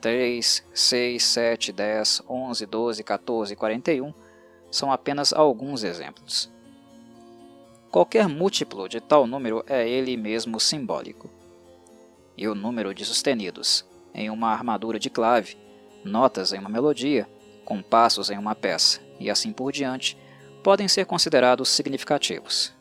3, 0.00 0.64
6, 0.72 1.22
7, 1.22 1.70
10, 1.70 2.22
11, 2.30 2.64
12, 2.64 3.04
14 3.04 3.52
e 3.52 3.56
41 3.56 4.14
são 4.70 4.90
apenas 4.90 5.34
alguns 5.34 5.84
exemplos. 5.84 6.50
Qualquer 7.90 8.26
múltiplo 8.26 8.88
de 8.88 9.02
tal 9.02 9.26
número 9.26 9.62
é 9.66 9.86
ele 9.86 10.16
mesmo 10.16 10.58
simbólico. 10.58 11.41
E 12.42 12.48
o 12.48 12.56
número 12.56 12.92
de 12.92 13.04
sustenidos 13.04 13.84
em 14.12 14.28
uma 14.28 14.48
armadura 14.48 14.98
de 14.98 15.08
clave, 15.08 15.56
notas 16.04 16.52
em 16.52 16.58
uma 16.58 16.68
melodia, 16.68 17.24
compassos 17.64 18.30
em 18.30 18.36
uma 18.36 18.52
peça 18.52 18.98
e 19.20 19.30
assim 19.30 19.52
por 19.52 19.70
diante 19.70 20.18
podem 20.60 20.88
ser 20.88 21.06
considerados 21.06 21.68
significativos. 21.68 22.74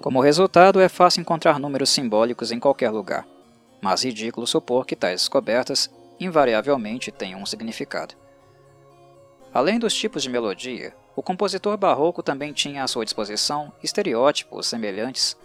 Como 0.00 0.20
resultado, 0.20 0.78
é 0.78 0.88
fácil 0.88 1.20
encontrar 1.20 1.58
números 1.58 1.90
simbólicos 1.90 2.52
em 2.52 2.60
qualquer 2.60 2.90
lugar, 2.90 3.26
mas 3.82 4.04
ridículo 4.04 4.46
supor 4.46 4.86
que 4.86 4.94
tais 4.94 5.22
descobertas 5.22 5.90
invariavelmente 6.20 7.10
tenham 7.10 7.42
um 7.42 7.46
significado. 7.46 8.14
Além 9.52 9.80
dos 9.80 9.92
tipos 9.92 10.22
de 10.22 10.30
melodia, 10.30 10.94
o 11.16 11.24
compositor 11.24 11.76
barroco 11.76 12.22
também 12.22 12.52
tinha 12.52 12.84
à 12.84 12.86
sua 12.86 13.04
disposição 13.04 13.72
estereótipos 13.82 14.68
semelhantes 14.68 15.36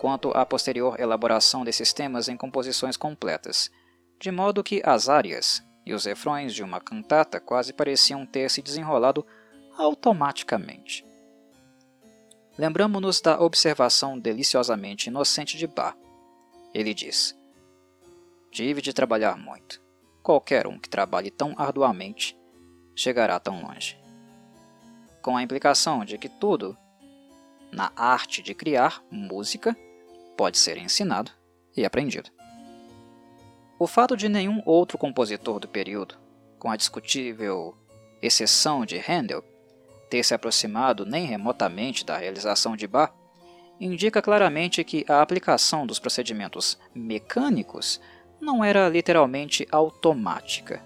quanto 0.00 0.30
à 0.30 0.46
posterior 0.46 0.98
elaboração 0.98 1.62
desses 1.62 1.92
temas 1.92 2.26
em 2.26 2.34
composições 2.34 2.96
completas, 2.96 3.70
de 4.18 4.30
modo 4.30 4.64
que 4.64 4.80
as 4.82 5.10
áreas 5.10 5.62
e 5.84 5.92
os 5.92 6.06
refrões 6.06 6.54
de 6.54 6.62
uma 6.62 6.80
cantata 6.80 7.38
quase 7.38 7.74
pareciam 7.74 8.24
ter 8.24 8.48
se 8.48 8.62
desenrolado 8.62 9.26
automaticamente. 9.76 11.04
Lembramos-nos 12.56 13.20
da 13.20 13.38
observação 13.42 14.18
deliciosamente 14.18 15.10
inocente 15.10 15.58
de 15.58 15.66
Bach. 15.66 15.94
Ele 16.72 16.94
diz: 16.94 17.36
Tive 18.50 18.80
de 18.80 18.94
trabalhar 18.94 19.36
muito. 19.36 19.82
Qualquer 20.22 20.66
um 20.66 20.78
que 20.78 20.88
trabalhe 20.88 21.30
tão 21.30 21.54
arduamente 21.58 22.34
chegará 22.96 23.38
tão 23.38 23.60
longe. 23.62 24.00
Com 25.20 25.36
a 25.36 25.42
implicação 25.42 26.06
de 26.06 26.16
que 26.16 26.30
tudo, 26.30 26.74
na 27.70 27.92
arte 27.94 28.40
de 28.40 28.54
criar 28.54 29.02
música, 29.10 29.76
pode 30.40 30.56
ser 30.56 30.78
ensinado 30.78 31.30
e 31.76 31.84
aprendido. 31.84 32.30
O 33.78 33.86
fato 33.86 34.16
de 34.16 34.26
nenhum 34.26 34.62
outro 34.64 34.96
compositor 34.96 35.60
do 35.60 35.68
período, 35.68 36.14
com 36.58 36.70
a 36.70 36.76
discutível 36.76 37.76
exceção 38.22 38.86
de 38.86 38.96
Handel, 38.96 39.44
ter 40.08 40.24
se 40.24 40.32
aproximado 40.32 41.04
nem 41.04 41.26
remotamente 41.26 42.06
da 42.06 42.16
realização 42.16 42.74
de 42.74 42.86
Bach, 42.86 43.12
indica 43.78 44.22
claramente 44.22 44.82
que 44.82 45.04
a 45.06 45.20
aplicação 45.20 45.86
dos 45.86 45.98
procedimentos 45.98 46.78
mecânicos 46.94 48.00
não 48.40 48.64
era 48.64 48.88
literalmente 48.88 49.68
automática, 49.70 50.82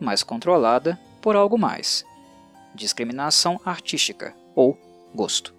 mas 0.00 0.24
controlada 0.24 0.98
por 1.22 1.36
algo 1.36 1.56
mais: 1.56 2.04
discriminação 2.74 3.60
artística 3.64 4.34
ou 4.52 4.76
gosto. 5.14 5.55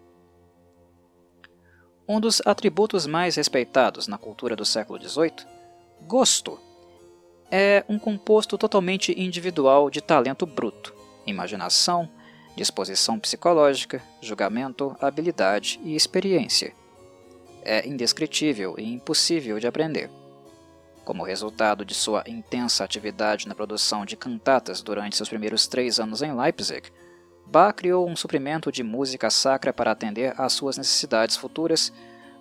Um 2.10 2.22
dos 2.22 2.42
atributos 2.46 3.06
mais 3.06 3.36
respeitados 3.36 4.08
na 4.08 4.18
cultura 4.18 4.56
do 4.56 4.64
século 4.64 4.98
XVIII, 4.98 5.46
gosto, 6.04 6.58
é 7.52 7.84
um 7.90 8.00
composto 8.00 8.58
totalmente 8.58 9.12
individual 9.20 9.90
de 9.90 10.00
talento 10.00 10.46
bruto, 10.46 10.96
imaginação, 11.26 12.10
disposição 12.56 13.20
psicológica, 13.20 14.02
julgamento, 14.22 14.96
habilidade 15.02 15.82
e 15.84 15.98
experiência. 15.98 16.74
É 17.62 17.86
indescritível 17.86 18.76
e 18.78 18.86
impossível 18.86 19.60
de 19.60 19.68
aprender. 19.68 20.10
Como 21.04 21.26
resultado 21.26 21.84
de 21.84 21.94
sua 21.94 22.24
intensa 22.26 22.86
atividade 22.86 23.50
na 23.50 23.56
produção 23.56 24.06
de 24.06 24.16
cantatas 24.16 24.82
durante 24.82 25.18
seus 25.18 25.28
primeiros 25.28 25.68
três 25.68 26.00
anos 26.00 26.22
em 26.22 26.34
Leipzig, 26.34 26.90
Bach 27.50 27.76
criou 27.76 28.08
um 28.08 28.16
suprimento 28.16 28.72
de 28.72 28.84
música 28.84 29.30
sacra 29.30 29.72
para 29.72 29.92
atender 29.92 30.34
às 30.38 30.54
suas 30.54 30.78
necessidades 30.78 31.38
futuras 31.38 31.94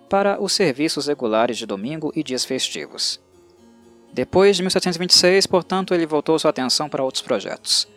para 0.09 0.41
os 0.41 0.53
serviços 0.53 1.07
regulares 1.07 1.57
de 1.57 1.65
domingo 1.65 2.11
e 2.15 2.23
dias 2.23 2.45
festivos. 2.45 3.19
Depois 4.13 4.55
de 4.55 4.63
1726, 4.63 5.47
portanto, 5.47 5.93
ele 5.93 6.05
voltou 6.05 6.37
sua 6.37 6.49
atenção 6.49 6.89
para 6.89 7.03
outros 7.03 7.21
projetos. 7.21 7.87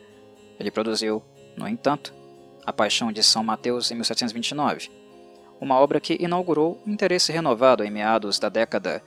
Ele 0.59 0.71
produziu 0.71 1.23
no 1.57 1.67
entanto, 1.69 2.13
A 2.65 2.73
Paixão 2.73 3.11
de 3.11 3.23
São 3.23 3.43
Mateus 3.43 3.91
em 3.91 3.95
1729, 3.95 4.91
uma 5.61 5.79
obra 5.79 6.01
que 6.01 6.17
inaugurou 6.21 6.81
um 6.87 6.93
interesse 6.93 7.33
renovado 7.33 7.85
em 7.85 7.91
meados 7.91 8.39
da 8.39 8.49
década 8.49 9.03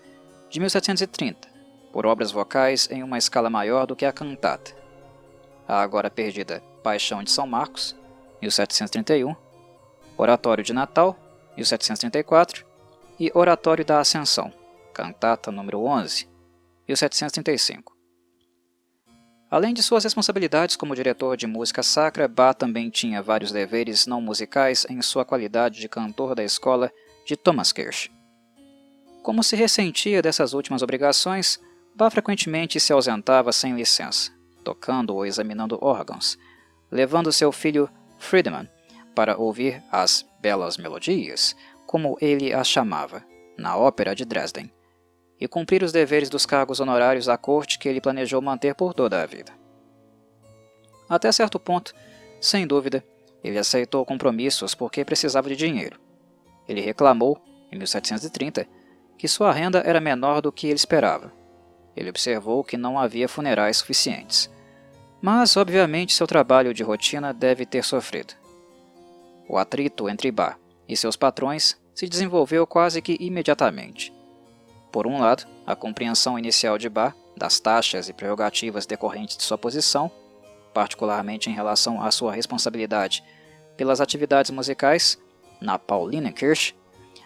de 0.50 0.60
1730 0.60 1.54
por 1.94 2.08
obras 2.08 2.32
vocais 2.32 2.89
em 2.92 3.04
uma 3.04 3.20
escala 3.20 3.52
maior 3.52 3.86
do 3.86 3.96
que 3.96 4.04
a 4.04 4.12
cantata. 4.12 4.83
A 5.67 5.82
agora 5.82 6.10
perdida 6.10 6.62
Paixão 6.84 7.23
de 7.23 7.32
São 7.32 7.47
Marcos, 7.47 7.95
1731, 8.41 9.36
Oratório 10.17 10.63
de 10.63 10.73
Natal, 10.73 11.17
1734 11.56 12.65
e 13.19 13.32
Oratório 13.34 13.86
da 13.86 13.99
Ascensão, 13.99 14.52
cantata 14.93 15.52
número 15.52 15.84
11, 15.84 16.28
1735. 16.88 17.93
Além 19.49 19.71
de 19.71 19.84
suas 19.84 20.04
responsabilidades 20.04 20.76
como 20.76 20.95
diretor 20.95 21.38
de 21.38 21.45
música 21.45 21.84
sacra, 21.84 22.28
Bach 22.28 22.56
também 22.56 22.89
tinha 22.89 23.21
vários 23.21 23.52
deveres 23.52 24.08
não 24.08 24.19
musicais 24.19 24.84
em 24.89 24.99
sua 25.02 25.23
qualidade 25.23 25.80
de 25.80 25.88
cantor 25.88 26.34
da 26.34 26.43
escola 26.43 26.91
de 27.23 27.38
Thomaskirch. 27.38 28.12
Como 29.21 29.43
se 29.43 29.56
ressentia 29.56 30.23
dessas 30.23 30.54
últimas 30.54 30.82
obrigações, 30.82 31.62
Bach 31.95 32.12
frequentemente 32.12 32.80
se 32.80 32.91
ausentava 32.91 33.54
sem 33.54 33.76
licença, 33.76 34.32
tocando 34.63 35.13
ou 35.13 35.26
examinando 35.26 35.78
órgãos, 35.82 36.38
levando 36.89 37.32
seu 37.32 37.52
filho 37.52 37.89
Friedemann 38.17 38.67
para 39.13 39.38
ouvir 39.38 39.84
as 39.91 40.26
belas 40.41 40.78
melodias, 40.78 41.56
como 41.86 42.17
ele 42.19 42.52
as 42.54 42.67
chamava, 42.67 43.23
na 43.58 43.78
ópera 43.78 44.15
de 44.15 44.26
Dresden 44.26 44.71
e 45.43 45.47
cumprir 45.47 45.84
os 45.84 45.91
deveres 45.91 46.30
dos 46.30 46.45
cargos 46.45 46.80
honorários 46.80 47.28
à 47.28 47.38
corte 47.38 47.78
que 47.78 47.89
ele 47.89 47.99
planejou 47.99 48.41
manter 48.41 48.73
por 48.76 48.93
toda 48.93 49.21
a 49.21 49.26
vida. 49.26 49.52
Até 51.10 51.30
certo 51.34 51.60
ponto, 51.60 51.93
sem 52.39 52.65
dúvida, 52.65 53.04
ele 53.43 53.58
aceitou 53.58 54.06
compromissos 54.06 54.73
porque 54.73 55.04
precisava 55.04 55.49
de 55.49 55.58
dinheiro. 55.58 55.99
Ele 56.65 56.80
reclamou, 56.80 57.41
em 57.69 57.78
1730, 57.78 58.65
que 59.17 59.28
sua 59.28 59.52
renda 59.52 59.80
era 59.86 59.99
menor 59.99 60.41
do 60.41 60.49
que 60.49 60.67
ele 60.67 60.76
esperava. 60.76 61.34
Ele 61.95 62.10
observou 62.10 62.63
que 62.63 62.77
não 62.77 62.97
havia 62.97 63.27
funerais 63.27 63.77
suficientes. 63.77 64.49
Mas, 65.21 65.56
obviamente, 65.56 66.13
seu 66.13 66.27
trabalho 66.27 66.73
de 66.73 66.84
rotina 66.84 67.34
deve 67.34 67.65
ter 67.65 67.84
sofrido. 67.84 68.34
O 69.47 69.58
atrito 69.58 70.10
entre 70.10 70.32
Bach 70.32 70.58
e 70.88 70.97
seus 70.97 71.15
patrões 71.15 71.77
se 71.93 72.08
desenvolveu 72.08 72.65
quase 72.65 73.01
que 73.01 73.17
imediatamente. 73.19 74.12
Por 74.91 75.08
um 75.08 75.19
lado, 75.19 75.45
a 75.65 75.75
compreensão 75.75 76.38
inicial 76.38 76.77
de 76.77 76.89
Bach 76.89 77.15
das 77.38 77.60
taxas 77.60 78.10
e 78.10 78.13
prerrogativas 78.13 78.86
decorrentes 78.86 79.38
de 79.38 79.43
sua 79.43 79.58
posição, 79.58 80.12
particularmente 80.73 81.49
em 81.49 81.53
relação 81.53 82.01
à 82.01 82.12
sua 82.12 82.34
responsabilidade 82.34 83.23
pelas 83.77 84.01
atividades 84.01 84.51
musicais 84.51 85.17
na 85.60 85.79
Paulinenkirche 85.79 86.75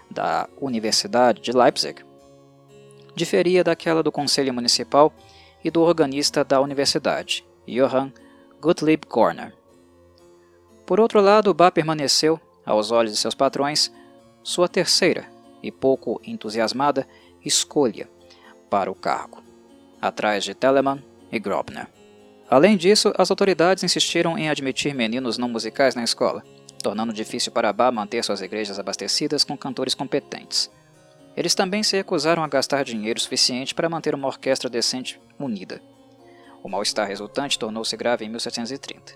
da 0.09 0.47
Universidade 0.61 1.41
de 1.41 1.51
Leipzig, 1.51 2.03
diferia 3.17 3.63
daquela 3.63 4.01
do 4.01 4.11
Conselho 4.11 4.53
Municipal 4.53 5.11
e 5.63 5.69
do 5.69 5.81
organista 5.81 6.43
da 6.43 6.61
universidade, 6.61 7.43
Johann 7.67 8.11
Gottlieb 8.61 9.05
Korner. 9.05 9.53
Por 10.85 10.99
outro 10.99 11.19
lado, 11.19 11.53
Bach 11.53 11.73
permaneceu, 11.73 12.39
aos 12.65 12.91
olhos 12.91 13.11
de 13.11 13.17
seus 13.17 13.35
patrões, 13.35 13.91
sua 14.43 14.69
terceira 14.69 15.25
e 15.61 15.71
pouco 15.71 16.21
entusiasmada 16.23 17.05
escolha 17.43 18.07
para 18.69 18.89
o 18.89 18.95
cargo, 18.95 19.43
atrás 20.01 20.43
de 20.43 20.53
Telemann 20.53 21.03
e 21.31 21.39
Grobner. 21.39 21.87
Além 22.49 22.77
disso, 22.77 23.11
as 23.17 23.29
autoridades 23.29 23.83
insistiram 23.83 24.37
em 24.37 24.49
admitir 24.49 24.93
meninos 24.93 25.37
não 25.37 25.49
musicais 25.49 25.95
na 25.95 26.03
escola, 26.03 26.43
tornando 26.81 27.11
difícil 27.11 27.51
para 27.51 27.73
Bá 27.73 27.91
manter 27.91 28.23
suas 28.23 28.41
igrejas 28.41 28.79
abastecidas 28.79 29.43
com 29.43 29.57
cantores 29.57 29.93
competentes. 29.93 30.71
Eles 31.37 31.53
também 31.53 31.83
se 31.83 31.95
recusaram 31.95 32.43
a 32.43 32.47
gastar 32.47 32.83
dinheiro 32.83 33.19
suficiente 33.19 33.75
para 33.75 33.87
manter 33.87 34.15
uma 34.15 34.27
orquestra 34.27 34.67
decente 34.67 35.21
unida. 35.39 35.79
O 36.63 36.67
mal-estar 36.67 37.07
resultante 37.07 37.59
tornou-se 37.59 37.95
grave 37.95 38.25
em 38.25 38.29
1730 38.29 39.13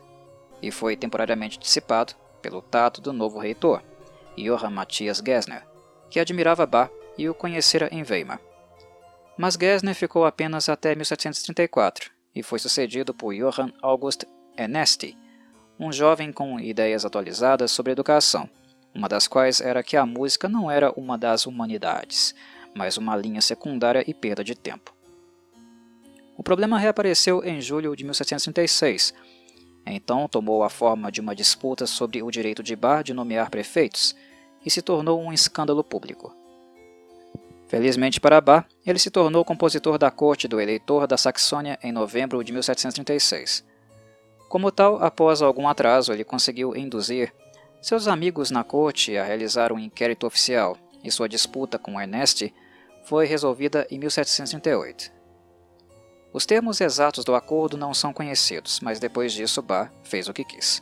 e 0.62 0.69
foi 0.69 0.95
temporariamente 0.95 1.57
dissipado 1.57 2.13
pelo 2.39 2.62
tato 2.62 3.01
do 3.01 3.12
novo 3.12 3.39
reitor, 3.39 3.81
Johann 4.38 4.69
Matthias 4.69 5.19
Gessner, 5.25 5.65
que 6.12 6.19
admirava 6.19 6.67
Bach 6.67 6.91
e 7.17 7.27
o 7.27 7.34
conhecera 7.34 7.89
em 7.91 8.03
Weimar. 8.03 8.39
Mas 9.36 9.55
Gesner 9.60 9.95
ficou 9.95 10.23
apenas 10.23 10.69
até 10.69 10.93
1734 10.93 12.12
e 12.36 12.43
foi 12.43 12.60
sucedido 12.60 13.15
por 13.15 13.34
Johann 13.34 13.73
August 13.81 14.25
Ernesti, 14.55 15.17
um 15.79 15.91
jovem 15.91 16.31
com 16.31 16.60
ideias 16.60 17.03
atualizadas 17.03 17.71
sobre 17.71 17.91
educação, 17.91 18.47
uma 18.93 19.08
das 19.08 19.27
quais 19.27 19.62
era 19.62 19.84
que 19.84 19.95
a 19.95 20.06
música 20.06 20.49
não 20.49 20.69
era 20.69 20.91
uma 20.97 21.17
das 21.17 21.45
humanidades, 21.45 22.36
mas 22.75 22.97
uma 22.97 23.15
linha 23.15 23.41
secundária 23.41 24.04
e 24.08 24.13
perda 24.13 24.43
de 24.43 24.56
tempo. 24.56 24.93
O 26.38 26.43
problema 26.43 26.80
reapareceu 26.80 27.43
em 27.43 27.62
julho 27.62 27.95
de 27.95 28.04
1736. 28.04 29.13
Então 29.86 30.27
tomou 30.27 30.63
a 30.63 30.69
forma 30.69 31.12
de 31.12 31.21
uma 31.21 31.36
disputa 31.36 31.86
sobre 31.86 32.21
o 32.21 32.32
direito 32.32 32.63
de 32.63 32.75
Bar 32.75 33.04
de 33.04 33.13
nomear 33.13 33.49
prefeitos 33.49 34.15
e 34.65 34.69
se 34.69 34.82
tornou 34.82 35.21
um 35.21 35.34
escândalo 35.34 35.84
público. 35.84 36.36
Felizmente 37.67 38.19
para 38.19 38.41
Bar, 38.41 38.67
ele 38.86 38.99
se 38.99 39.10
tornou 39.10 39.45
compositor 39.45 39.97
da 39.97 40.12
corte 40.12 40.47
do 40.47 40.60
eleitor 40.60 41.08
da 41.08 41.17
Saxônia 41.17 41.80
em 41.82 41.91
novembro 41.91 42.43
de 42.43 42.51
1736. 42.51 43.63
Como 44.49 44.71
tal, 44.71 45.01
após 45.01 45.41
algum 45.41 45.67
atraso, 45.67 46.12
ele 46.12 46.25
conseguiu 46.25 46.75
induzir 46.75 47.34
seus 47.82 48.08
amigos 48.08 48.52
na 48.52 48.63
corte 48.63 49.17
a 49.17 49.24
realizar 49.24 49.74
um 49.74 49.80
inquérito 49.80 50.28
oficial 50.28 50.78
e 51.04 51.12
sua 51.12 51.28
disputa 51.28 51.80
com 51.80 52.00
Ernest 52.00 52.54
foi 53.06 53.26
resolvida 53.26 53.88
em 53.89 53.98
1738. 53.98 55.12
Os 56.32 56.46
termos 56.46 56.80
exatos 56.80 57.26
do 57.26 57.36
acordo 57.36 57.76
não 57.76 57.94
são 57.94 58.13
conhecidos, 58.13 58.80
mas 58.80 59.00
depois 59.00 59.34
disso 59.34 59.62
Bach 59.62 59.91
fez 60.04 60.30
o 60.30 60.34
que 60.34 60.46
quis. 60.46 60.82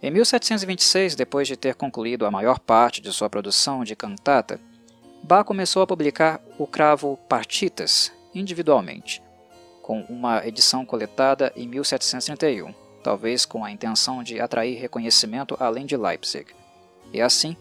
Em 0.00 0.10
1726, 0.10 1.14
depois 1.14 1.46
de 1.46 1.56
ter 1.56 1.74
concluído 1.74 2.24
a 2.24 2.30
maior 2.30 2.58
parte 2.58 3.00
de 3.00 3.12
sua 3.12 3.28
produção 3.28 3.84
de 3.84 3.94
cantata, 3.96 4.60
Bach 5.22 5.44
começou 5.44 5.82
a 5.82 5.86
publicar 5.86 6.40
o 6.58 6.66
cravo 6.66 7.18
Partitas 7.28 8.12
individualmente, 8.34 9.22
com 9.82 10.02
uma 10.08 10.46
edição 10.46 10.86
coletada 10.86 11.52
em 11.54 11.66
1731, 11.68 12.72
talvez 13.02 13.44
com 13.44 13.64
a 13.64 13.70
intenção 13.70 14.22
de 14.22 14.40
atrair 14.40 14.78
reconhecimento 14.78 15.56
além 15.58 15.84
de 15.86 15.96
Leipzig, 15.96 16.54
e 17.12 17.20
assim 17.20 17.56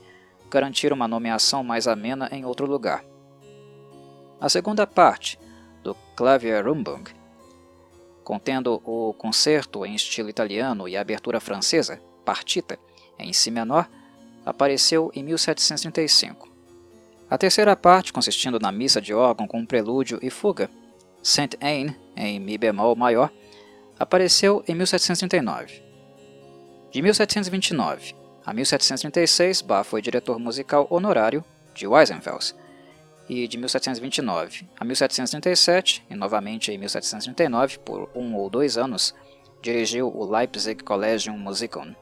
garantir 0.49 0.91
uma 0.91 1.07
nomeação 1.07 1.63
mais 1.63 1.87
amena 1.87 2.29
em 2.31 2.45
outro 2.45 2.65
lugar. 2.65 3.03
A 4.39 4.49
segunda 4.49 4.85
parte, 4.85 5.39
do 5.83 5.95
Klavierumbung, 6.15 7.03
contendo 8.23 8.81
o 8.85 9.13
concerto 9.13 9.85
em 9.85 9.95
estilo 9.95 10.29
italiano 10.29 10.87
e 10.87 10.95
a 10.95 11.01
abertura 11.01 11.39
francesa, 11.39 12.01
partita, 12.23 12.77
em 13.17 13.33
si 13.33 13.49
menor, 13.49 13.89
apareceu 14.45 15.11
em 15.13 15.23
1735. 15.23 16.49
A 17.29 17.37
terceira 17.37 17.75
parte, 17.75 18.11
consistindo 18.11 18.59
na 18.59 18.71
missa 18.71 19.01
de 19.01 19.13
órgão 19.13 19.47
com 19.47 19.65
prelúdio 19.65 20.19
e 20.21 20.29
fuga, 20.29 20.69
Saint 21.23 21.53
Anne, 21.61 21.95
em 22.15 22.39
Mi 22.39 22.57
bemol 22.57 22.95
maior, 22.95 23.31
apareceu 24.01 24.63
em 24.67 24.73
1739. 24.73 25.83
De 26.89 27.03
1729 27.03 28.15
a 28.43 28.51
1736, 28.51 29.61
Bach 29.61 29.85
foi 29.85 30.01
diretor 30.01 30.39
musical 30.39 30.87
honorário 30.89 31.45
de 31.75 31.85
Weissenfels, 31.85 32.55
e 33.29 33.47
de 33.47 33.59
1729 33.59 34.67
a 34.79 34.83
1737, 34.83 36.03
e 36.09 36.15
novamente 36.15 36.71
em 36.71 36.79
1739, 36.79 37.77
por 37.79 38.09
um 38.15 38.35
ou 38.35 38.49
dois 38.49 38.75
anos, 38.75 39.13
dirigiu 39.61 40.07
o 40.07 40.25
Leipzig 40.25 40.83
Collegium 40.83 41.37
Musicum. 41.37 41.93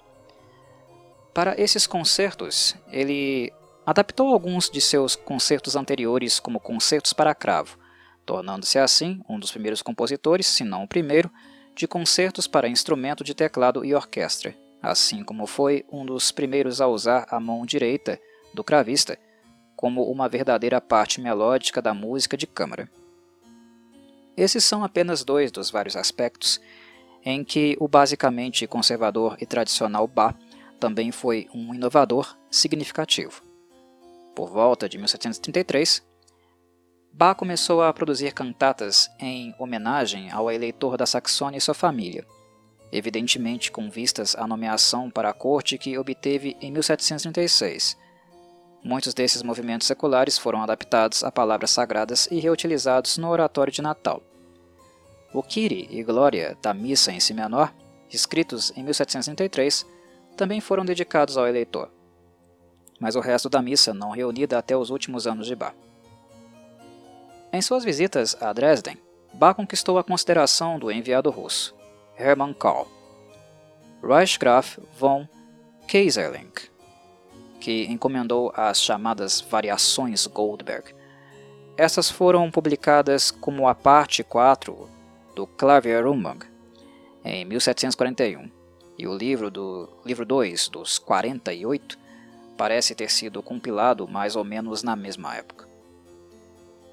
Para 1.34 1.60
esses 1.62 1.86
concertos, 1.86 2.76
ele 2.90 3.52
adaptou 3.86 4.30
alguns 4.30 4.70
de 4.70 4.80
seus 4.80 5.18
concertos 5.18 5.76
anteriores 5.76 6.40
como 6.40 6.62
concertos 6.62 7.12
para 7.12 7.36
cravo, 7.36 7.78
tornando-se 8.26 8.80
assim 8.80 9.22
um 9.28 9.38
dos 9.38 9.52
primeiros 9.52 9.82
compositores, 9.82 10.48
se 10.48 10.64
não 10.64 10.84
o 10.84 10.88
primeiro, 10.88 11.30
de 11.80 11.88
concertos 11.88 12.46
para 12.46 12.68
instrumento 12.68 13.24
de 13.24 13.34
teclado 13.34 13.86
e 13.86 13.96
orquestra, 13.96 14.54
assim 14.82 15.24
como 15.24 15.48
foi 15.48 15.86
um 15.90 16.06
dos 16.06 16.30
primeiros 16.30 16.82
a 16.82 16.88
usar 16.88 17.26
a 17.32 17.40
mão 17.40 17.66
direita 17.66 18.20
do 18.54 18.66
cravista 18.66 19.18
como 19.78 20.04
uma 20.12 20.28
verdadeira 20.28 20.82
parte 20.82 21.22
melódica 21.22 21.82
da 21.82 21.94
música 21.94 22.36
de 22.36 22.46
câmara. 22.46 22.92
Esses 24.36 24.66
são 24.66 24.84
apenas 24.84 25.24
dois 25.24 25.54
dos 25.54 25.72
vários 25.72 25.96
aspectos 25.96 26.60
em 27.24 27.46
que 27.46 27.78
o 27.80 27.88
basicamente 27.88 28.68
conservador 28.68 29.38
e 29.40 29.46
tradicional 29.46 30.06
Bach 30.06 30.36
também 30.82 31.14
foi 31.14 31.48
um 31.54 31.74
inovador 31.74 32.38
significativo. 32.52 33.42
Por 34.36 34.50
volta 34.50 34.90
de 34.90 34.98
1733, 34.98 36.06
Bach 37.12 37.36
começou 37.38 37.82
a 37.82 37.94
produzir 37.94 38.34
cantatas 38.34 39.10
em 39.20 39.54
homenagem 39.60 40.32
ao 40.32 40.52
eleitor 40.52 40.98
da 40.98 41.06
Saxônia 41.06 41.58
e 41.58 41.62
sua 41.62 41.74
família, 41.74 42.26
evidentemente 42.92 43.72
com 43.72 43.90
vistas 43.90 44.36
à 44.36 44.48
nomeação 44.48 45.10
para 45.10 45.30
a 45.30 45.34
corte 45.34 45.78
que 45.78 45.98
obteve 45.98 46.56
em 46.62 46.72
1736 46.72 47.98
Muitos 48.84 49.14
desses 49.14 49.44
movimentos 49.44 49.88
seculares 49.88 50.38
foram 50.38 50.62
adaptados 50.64 51.24
a 51.24 51.32
palavras 51.32 51.72
sagradas 51.72 52.28
e 52.32 52.40
reutilizados 52.40 53.18
no 53.18 53.30
oratório 53.30 53.74
de 53.74 53.82
Natal. 53.82 54.24
O 55.34 55.44
Kyrie 55.44 55.88
e 55.92 56.02
Glória 56.02 56.58
da 56.62 56.74
Missa 56.74 57.12
em 57.12 57.20
Si 57.20 57.34
menor, 57.34 57.74
escritos 58.10 58.72
em 58.78 58.84
1733, 58.84 59.86
também 60.38 60.62
foram 60.62 60.86
dedicados 60.86 61.36
ao 61.38 61.46
eleitor, 61.46 61.92
mas 63.00 63.16
o 63.16 63.20
resto 63.20 63.50
da 63.50 63.62
missa 63.62 63.94
não 63.94 64.12
reunida 64.12 64.58
até 64.58 64.76
os 64.76 64.90
últimos 64.90 65.28
anos 65.28 65.46
de 65.46 65.56
Bach. 65.56 65.76
Em 67.52 67.64
suas 67.64 67.84
visitas 67.84 68.38
a 68.40 68.54
Dresden, 68.54 68.98
Bach 69.34 69.56
conquistou 69.56 69.98
a 69.98 70.04
consideração 70.04 70.78
do 70.78 70.92
enviado 70.92 71.32
russo, 71.32 71.76
Hermann 72.16 72.54
Karl, 72.54 72.88
Reichsgraf 74.04 74.78
von 75.00 75.28
Kaiserling, 75.88 76.52
que 77.60 77.86
encomendou 77.86 78.54
as 78.56 78.80
chamadas 78.80 79.42
Variações 79.42 80.28
Goldberg. 80.28 80.94
Essas 81.76 82.12
foram 82.12 82.52
publicadas 82.52 83.32
como 83.32 83.68
a 83.68 83.74
parte 83.74 84.24
4 84.24 84.88
do 85.36 85.48
Klavierumbang 85.48 86.46
em 87.24 87.46
1741, 87.46 88.48
e 88.96 89.08
o 89.08 89.18
livro 89.18 89.50
do 89.50 89.90
livro 90.06 90.24
2 90.24 90.70
dos 90.70 91.00
48 91.00 91.98
parece 92.56 92.94
ter 92.94 93.10
sido 93.10 93.42
compilado 93.42 94.08
mais 94.08 94.36
ou 94.36 94.44
menos 94.44 94.84
na 94.84 94.96
mesma 94.96 95.36
época. 95.36 95.69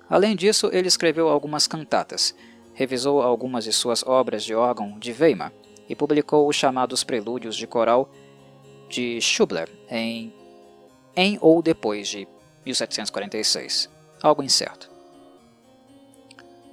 Além 0.08 0.36
disso, 0.36 0.70
ele 0.72 0.88
escreveu 0.88 1.28
algumas 1.28 1.66
cantatas, 1.66 2.34
revisou 2.74 3.20
algumas 3.22 3.64
de 3.64 3.72
suas 3.72 4.02
obras 4.04 4.44
de 4.44 4.54
órgão 4.54 4.98
de 4.98 5.12
Weimar 5.12 5.52
e 5.88 5.94
publicou 5.94 6.48
os 6.48 6.56
chamados 6.56 7.02
Prelúdios 7.02 7.56
de 7.56 7.66
Coral 7.66 8.08
de 8.88 9.20
Schubler 9.20 9.68
em 9.90 10.32
em 11.16 11.38
ou 11.40 11.62
depois 11.62 12.08
de 12.08 12.28
1746, 12.64 13.88
algo 14.22 14.42
incerto. 14.42 14.90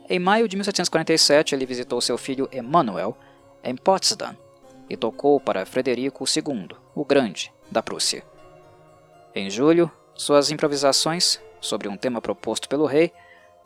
Em 0.10 0.20
maio 0.20 0.50
de 0.50 0.58
1747, 0.58 1.56
ele 1.56 1.66
visitou 1.66 2.02
seu 2.02 2.18
filho 2.18 2.50
Emanuel 2.52 3.18
em 3.64 3.74
Potsdam 3.74 4.36
e 4.90 4.98
tocou 4.98 5.40
para 5.40 5.66
Frederico 5.66 6.26
II, 6.26 6.76
o 6.94 7.06
Grande, 7.06 7.54
da 7.72 7.82
Prússia. 7.82 8.22
Em 9.34 9.50
julho, 9.50 9.90
suas 10.14 10.52
improvisações, 10.52 11.40
sobre 11.62 11.88
um 11.88 11.96
tema 11.96 12.22
proposto 12.22 12.68
pelo 12.68 12.86
rei, 12.86 13.14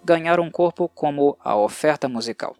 ganharam 0.03 0.43
um 0.43 0.51
corpo 0.51 0.89
como 0.89 1.37
a 1.39 1.55
oferta 1.55 2.07
musical. 2.07 2.55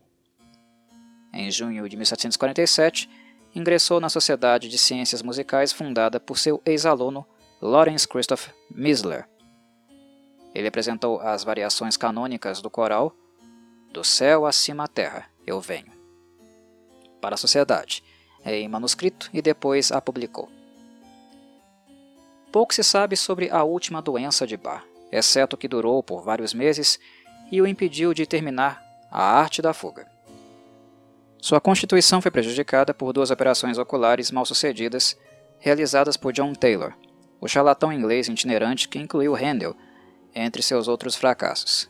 Em 1.34 1.52
junho 1.52 1.88
de 1.88 1.96
1747, 1.96 3.10
ingressou 3.54 4.00
na 4.00 4.10
Sociedade 4.10 4.70
de 4.70 4.78
Ciências 4.78 5.22
Musicais 5.22 5.72
fundada 5.72 6.20
por 6.20 6.38
seu 6.38 6.62
ex-aluno 6.66 7.26
Lawrence 7.62 8.08
Christoph 8.08 8.50
Misler. 8.70 9.28
Ele 10.54 10.68
apresentou 10.68 11.20
as 11.20 11.44
variações 11.44 11.98
canônicas 11.98 12.62
do 12.62 12.70
coral 12.70 13.16
Do 13.92 14.04
céu 14.04 14.46
acima 14.46 14.84
à 14.86 14.88
terra, 14.88 15.30
eu 15.46 15.60
venho, 15.62 15.92
para 17.22 17.36
a 17.36 17.38
sociedade, 17.38 18.04
em 18.46 18.68
manuscrito 18.68 19.30
e 19.34 19.42
depois 19.42 19.92
a 19.92 20.02
publicou. 20.02 20.50
Pouco 22.52 22.74
se 22.74 22.84
sabe 22.84 23.16
sobre 23.16 23.50
a 23.50 23.64
última 23.64 24.02
doença 24.02 24.46
de 24.48 24.58
Bach, 24.58 24.84
exceto 25.12 25.58
que 25.58 25.68
durou 25.68 26.02
por 26.02 26.22
vários 26.24 26.54
meses 26.54 27.00
e 27.52 27.62
o 27.62 27.68
impediu 27.68 28.14
de 28.14 28.26
terminar 28.26 28.84
a 29.12 29.24
arte 29.24 29.62
da 29.62 29.74
fuga. 29.74 30.08
Sua 31.40 31.62
constituição 31.62 32.22
foi 32.22 32.32
prejudicada 32.32 32.94
por 32.94 33.14
duas 33.14 33.32
operações 33.32 33.78
oculares 33.78 34.32
mal 34.32 34.46
sucedidas 34.46 35.18
realizadas 35.60 36.18
por 36.18 36.34
John 36.34 36.54
Taylor, 36.54 36.94
o 37.40 37.48
charlatão 37.48 37.94
inglês 37.94 38.28
itinerante 38.28 38.88
que 38.88 39.00
incluiu 39.00 39.36
Handel 39.36 39.76
entre 40.34 40.62
seus 40.62 40.88
outros 40.88 41.16
fracassos. 41.16 41.90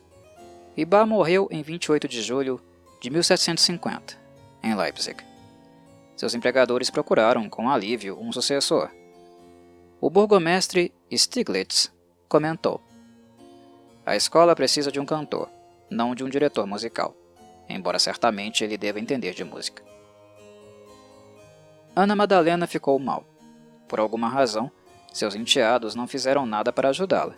Ibar 0.76 1.06
morreu 1.06 1.48
em 1.50 1.62
28 1.62 2.06
de 2.06 2.22
julho 2.22 2.60
de 3.00 3.10
1750, 3.10 4.16
em 4.62 4.74
Leipzig. 4.74 5.16
Seus 6.16 6.34
empregadores 6.34 6.90
procuraram, 6.90 7.48
com 7.48 7.70
alívio, 7.70 8.18
um 8.20 8.32
sucessor. 8.32 8.90
O 10.00 10.10
burgomestre 10.10 10.92
Stiglitz 11.12 11.92
comentou: 12.28 12.80
A 14.08 14.16
escola 14.16 14.56
precisa 14.56 14.90
de 14.90 14.98
um 14.98 15.04
cantor, 15.04 15.50
não 15.90 16.14
de 16.14 16.24
um 16.24 16.30
diretor 16.30 16.66
musical, 16.66 17.14
embora 17.68 17.98
certamente 17.98 18.64
ele 18.64 18.78
deva 18.78 18.98
entender 18.98 19.34
de 19.34 19.44
música. 19.44 19.82
Ana 21.94 22.16
Madalena 22.16 22.66
ficou 22.66 22.98
mal. 22.98 23.22
Por 23.86 24.00
alguma 24.00 24.26
razão, 24.26 24.72
seus 25.12 25.34
enteados 25.34 25.94
não 25.94 26.08
fizeram 26.08 26.46
nada 26.46 26.72
para 26.72 26.88
ajudá-la, 26.88 27.34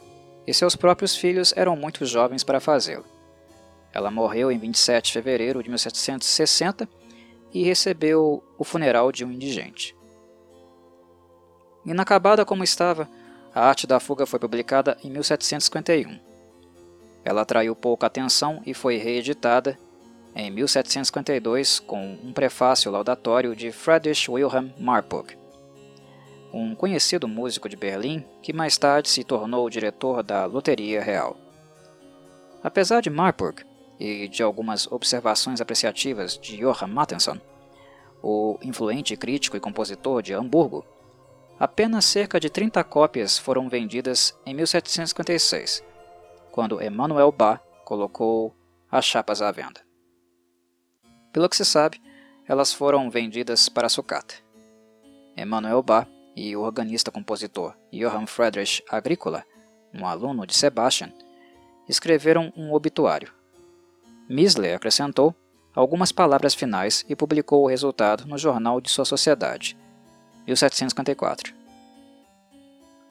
e 0.46 0.54
seus 0.54 0.76
próprios 0.76 1.16
filhos 1.16 1.52
eram 1.56 1.74
muito 1.74 2.06
jovens 2.06 2.44
para 2.44 2.60
fazê-lo. 2.60 3.04
Ela 3.92 4.08
morreu 4.08 4.52
em 4.52 4.56
27 4.56 5.06
de 5.06 5.12
fevereiro 5.14 5.64
de 5.64 5.68
1760 5.70 6.88
e 7.52 7.64
recebeu 7.64 8.44
o 8.56 8.62
funeral 8.62 9.10
de 9.10 9.24
um 9.24 9.32
indigente. 9.32 9.96
Inacabada 11.84 12.44
como 12.44 12.62
estava, 12.62 13.08
a 13.52 13.60
arte 13.60 13.88
da 13.88 13.98
fuga 13.98 14.24
foi 14.24 14.38
publicada 14.38 14.96
em 15.02 15.10
1751. 15.10 16.29
Ela 17.24 17.42
atraiu 17.42 17.76
pouca 17.76 18.06
atenção 18.06 18.62
e 18.64 18.72
foi 18.72 18.96
reeditada 18.96 19.78
em 20.34 20.50
1752 20.50 21.80
com 21.80 22.18
um 22.22 22.32
prefácio 22.32 22.90
laudatório 22.90 23.54
de 23.54 23.72
Friedrich 23.72 24.30
Wilhelm 24.30 24.70
Marburg, 24.78 25.36
um 26.52 26.74
conhecido 26.74 27.28
músico 27.28 27.68
de 27.68 27.76
Berlim 27.76 28.24
que 28.42 28.52
mais 28.52 28.76
tarde 28.76 29.08
se 29.08 29.24
tornou 29.24 29.66
o 29.66 29.70
diretor 29.70 30.22
da 30.22 30.44
Loteria 30.46 31.02
Real. 31.02 31.36
Apesar 32.62 33.00
de 33.00 33.10
Marburg 33.10 33.64
e 33.98 34.28
de 34.28 34.42
algumas 34.42 34.90
observações 34.90 35.60
apreciativas 35.60 36.38
de 36.38 36.56
Johann 36.58 36.88
Mattheson, 36.88 37.38
o 38.22 38.58
influente 38.62 39.16
crítico 39.16 39.56
e 39.56 39.60
compositor 39.60 40.22
de 40.22 40.34
Hamburgo, 40.34 40.84
apenas 41.58 42.04
cerca 42.04 42.38
de 42.38 42.50
30 42.50 42.82
cópias 42.84 43.38
foram 43.38 43.68
vendidas 43.68 44.36
em 44.44 44.54
1756, 44.54 45.82
quando 46.50 46.80
Emanuel 46.80 47.32
Bach 47.32 47.60
colocou 47.84 48.54
as 48.90 49.04
chapas 49.04 49.42
à 49.42 49.50
venda. 49.50 49.80
Pelo 51.32 51.48
que 51.48 51.56
se 51.56 51.64
sabe, 51.64 52.00
elas 52.46 52.72
foram 52.72 53.10
vendidas 53.10 53.68
para 53.68 53.88
sucata. 53.88 54.34
Emanuel 55.36 55.82
Bach 55.82 56.08
e 56.34 56.56
o 56.56 56.62
organista-compositor 56.62 57.74
Johann 57.92 58.26
Friedrich 58.26 58.82
Agricola, 58.90 59.44
um 59.94 60.06
aluno 60.06 60.46
de 60.46 60.54
Sebastian, 60.54 61.12
escreveram 61.88 62.52
um 62.56 62.72
obituário 62.72 63.32
Misler 64.30 64.76
acrescentou 64.76 65.34
algumas 65.74 66.12
palavras 66.12 66.54
finais 66.54 67.04
e 67.08 67.16
publicou 67.16 67.64
o 67.64 67.66
resultado 67.66 68.24
no 68.28 68.38
jornal 68.38 68.80
de 68.80 68.88
sua 68.88 69.04
sociedade, 69.04 69.76
1754. 70.46 71.52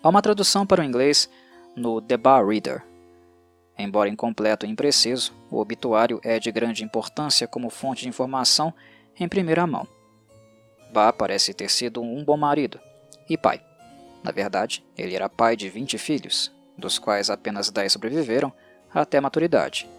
Há 0.02 0.08
uma 0.08 0.22
tradução 0.22 0.66
para 0.66 0.82
o 0.82 0.86
inglês 0.86 1.30
no 1.76 2.02
The 2.02 2.16
Bar 2.16 2.48
Reader. 2.48 2.86
Embora 3.80 4.10
incompleto 4.10 4.66
e 4.66 4.70
impreciso, 4.70 5.34
o 5.50 5.58
obituário 5.58 6.20
é 6.24 6.38
de 6.38 6.52
grande 6.52 6.84
importância 6.84 7.48
como 7.48 7.72
fonte 7.72 8.04
de 8.04 8.10
informação 8.10 8.72
em 9.20 9.28
primeira 9.28 9.66
mão. 9.66 9.88
Bar 10.94 11.14
parece 11.14 11.54
ter 11.54 11.72
sido 11.72 12.02
um 12.02 12.24
bom 12.24 12.38
marido 12.38 12.80
e 13.28 13.36
pai. 13.36 13.60
Na 14.24 14.32
verdade, 14.32 14.86
ele 14.96 15.16
era 15.16 15.30
pai 15.30 15.56
de 15.56 15.70
20 15.70 15.98
filhos, 15.98 16.52
dos 16.78 17.00
quais 17.00 17.32
apenas 17.32 17.72
10 17.72 17.94
sobreviveram 17.94 18.54
até 18.94 19.18
a 19.18 19.22
maturidade 19.22 19.90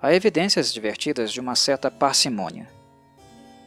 Há 0.00 0.14
evidências 0.14 0.72
divertidas 0.72 1.32
de 1.32 1.40
uma 1.40 1.56
certa 1.56 1.90
parcimônia, 1.90 2.68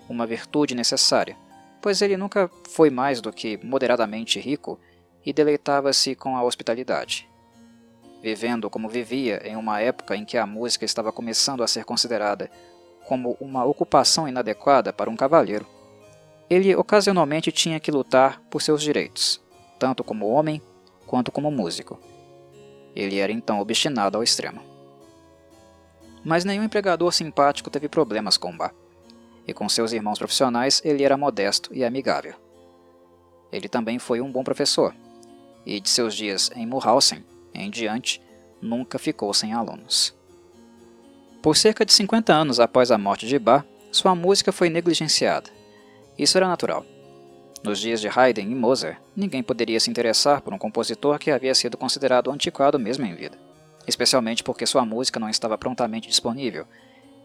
uma 0.08 0.26
virtude 0.26 0.74
necessária, 0.74 1.36
pois 1.82 2.02
ele 2.02 2.16
nunca 2.16 2.50
foi 2.70 2.90
mais 2.90 3.20
do 3.20 3.34
que 3.34 3.60
moderadamente 3.62 4.40
rico 4.40 4.80
e 5.26 5.34
deleitava-se 5.34 6.16
com 6.16 6.38
a 6.38 6.44
hospitalidade. 6.44 7.30
Vivendo 8.22 8.70
como 8.70 8.88
vivia 8.88 9.42
em 9.46 9.56
uma 9.56 9.80
época 9.80 10.16
em 10.16 10.24
que 10.24 10.38
a 10.38 10.46
música 10.46 10.86
estava 10.86 11.12
começando 11.12 11.64
a 11.64 11.68
ser 11.68 11.84
considerada 11.84 12.52
como 13.08 13.36
uma 13.40 13.66
ocupação 13.66 14.28
inadequada 14.28 14.94
para 14.94 15.10
um 15.10 15.16
cavalheiro, 15.16 15.66
ele 16.50 16.76
ocasionalmente 16.76 17.52
tinha 17.52 17.80
que 17.80 17.92
lutar 17.92 18.42
por 18.50 18.62
seus 18.62 18.82
direitos, 18.82 19.42
tanto 19.80 20.04
como 20.04 20.30
homem 20.30 20.62
quanto 21.08 21.32
como 21.32 21.50
músico. 21.50 22.00
Ele 22.96 23.20
era 23.20 23.32
então 23.32 23.60
obstinado 23.60 24.18
ao 24.18 24.24
extremo 24.24 24.72
mas 26.24 26.46
nenhum 26.46 26.64
empregador 26.64 27.12
simpático 27.12 27.70
teve 27.70 27.90
problemas 27.90 28.38
com 28.38 28.56
Bar. 28.56 28.74
E 29.48 29.54
com 29.54 29.68
seus 29.68 29.92
irmãos 29.92 30.20
profissionais 30.20 30.82
ele 30.86 31.04
era 31.04 31.18
modesto 31.18 31.74
e 31.74 31.84
amigável. 31.84 32.36
Ele 33.52 33.68
também 33.68 34.00
foi 34.00 34.22
um 34.22 34.32
bom 34.32 34.44
professor, 34.44 34.96
e 35.66 35.80
de 35.80 35.90
seus 35.90 36.16
dias 36.16 36.52
em 36.56 36.66
Mulhausen 36.66 37.24
em 37.54 37.70
diante, 37.70 38.22
nunca 38.62 39.00
ficou 39.00 39.34
sem 39.34 39.54
alunos. 39.54 40.16
Por 41.42 41.58
cerca 41.58 41.86
de 41.86 41.94
50 41.94 42.34
anos 42.34 42.60
após 42.60 42.92
a 42.92 42.98
morte 42.98 43.28
de 43.28 43.40
Bach, 43.40 43.66
sua 43.92 44.16
música 44.16 44.52
foi 44.52 44.70
negligenciada. 44.70 45.50
Isso 46.18 46.38
era 46.38 46.48
natural. 46.48 46.86
Nos 47.64 47.80
dias 47.80 48.02
de 48.02 48.08
Haydn 48.08 48.52
e 48.52 48.56
Mozart, 48.56 48.98
ninguém 49.16 49.44
poderia 49.44 49.80
se 49.80 49.90
interessar 49.90 50.42
por 50.42 50.54
um 50.54 50.58
compositor 50.58 51.18
que 51.20 51.32
havia 51.32 51.54
sido 51.54 51.78
considerado 51.78 52.32
antiquado 52.32 52.80
mesmo 52.80 53.06
em 53.06 53.16
vida 53.16 53.38
especialmente 53.88 54.44
porque 54.44 54.66
sua 54.66 54.86
música 54.86 55.20
não 55.20 55.30
estava 55.30 55.58
prontamente 55.58 56.08
disponível, 56.08 56.66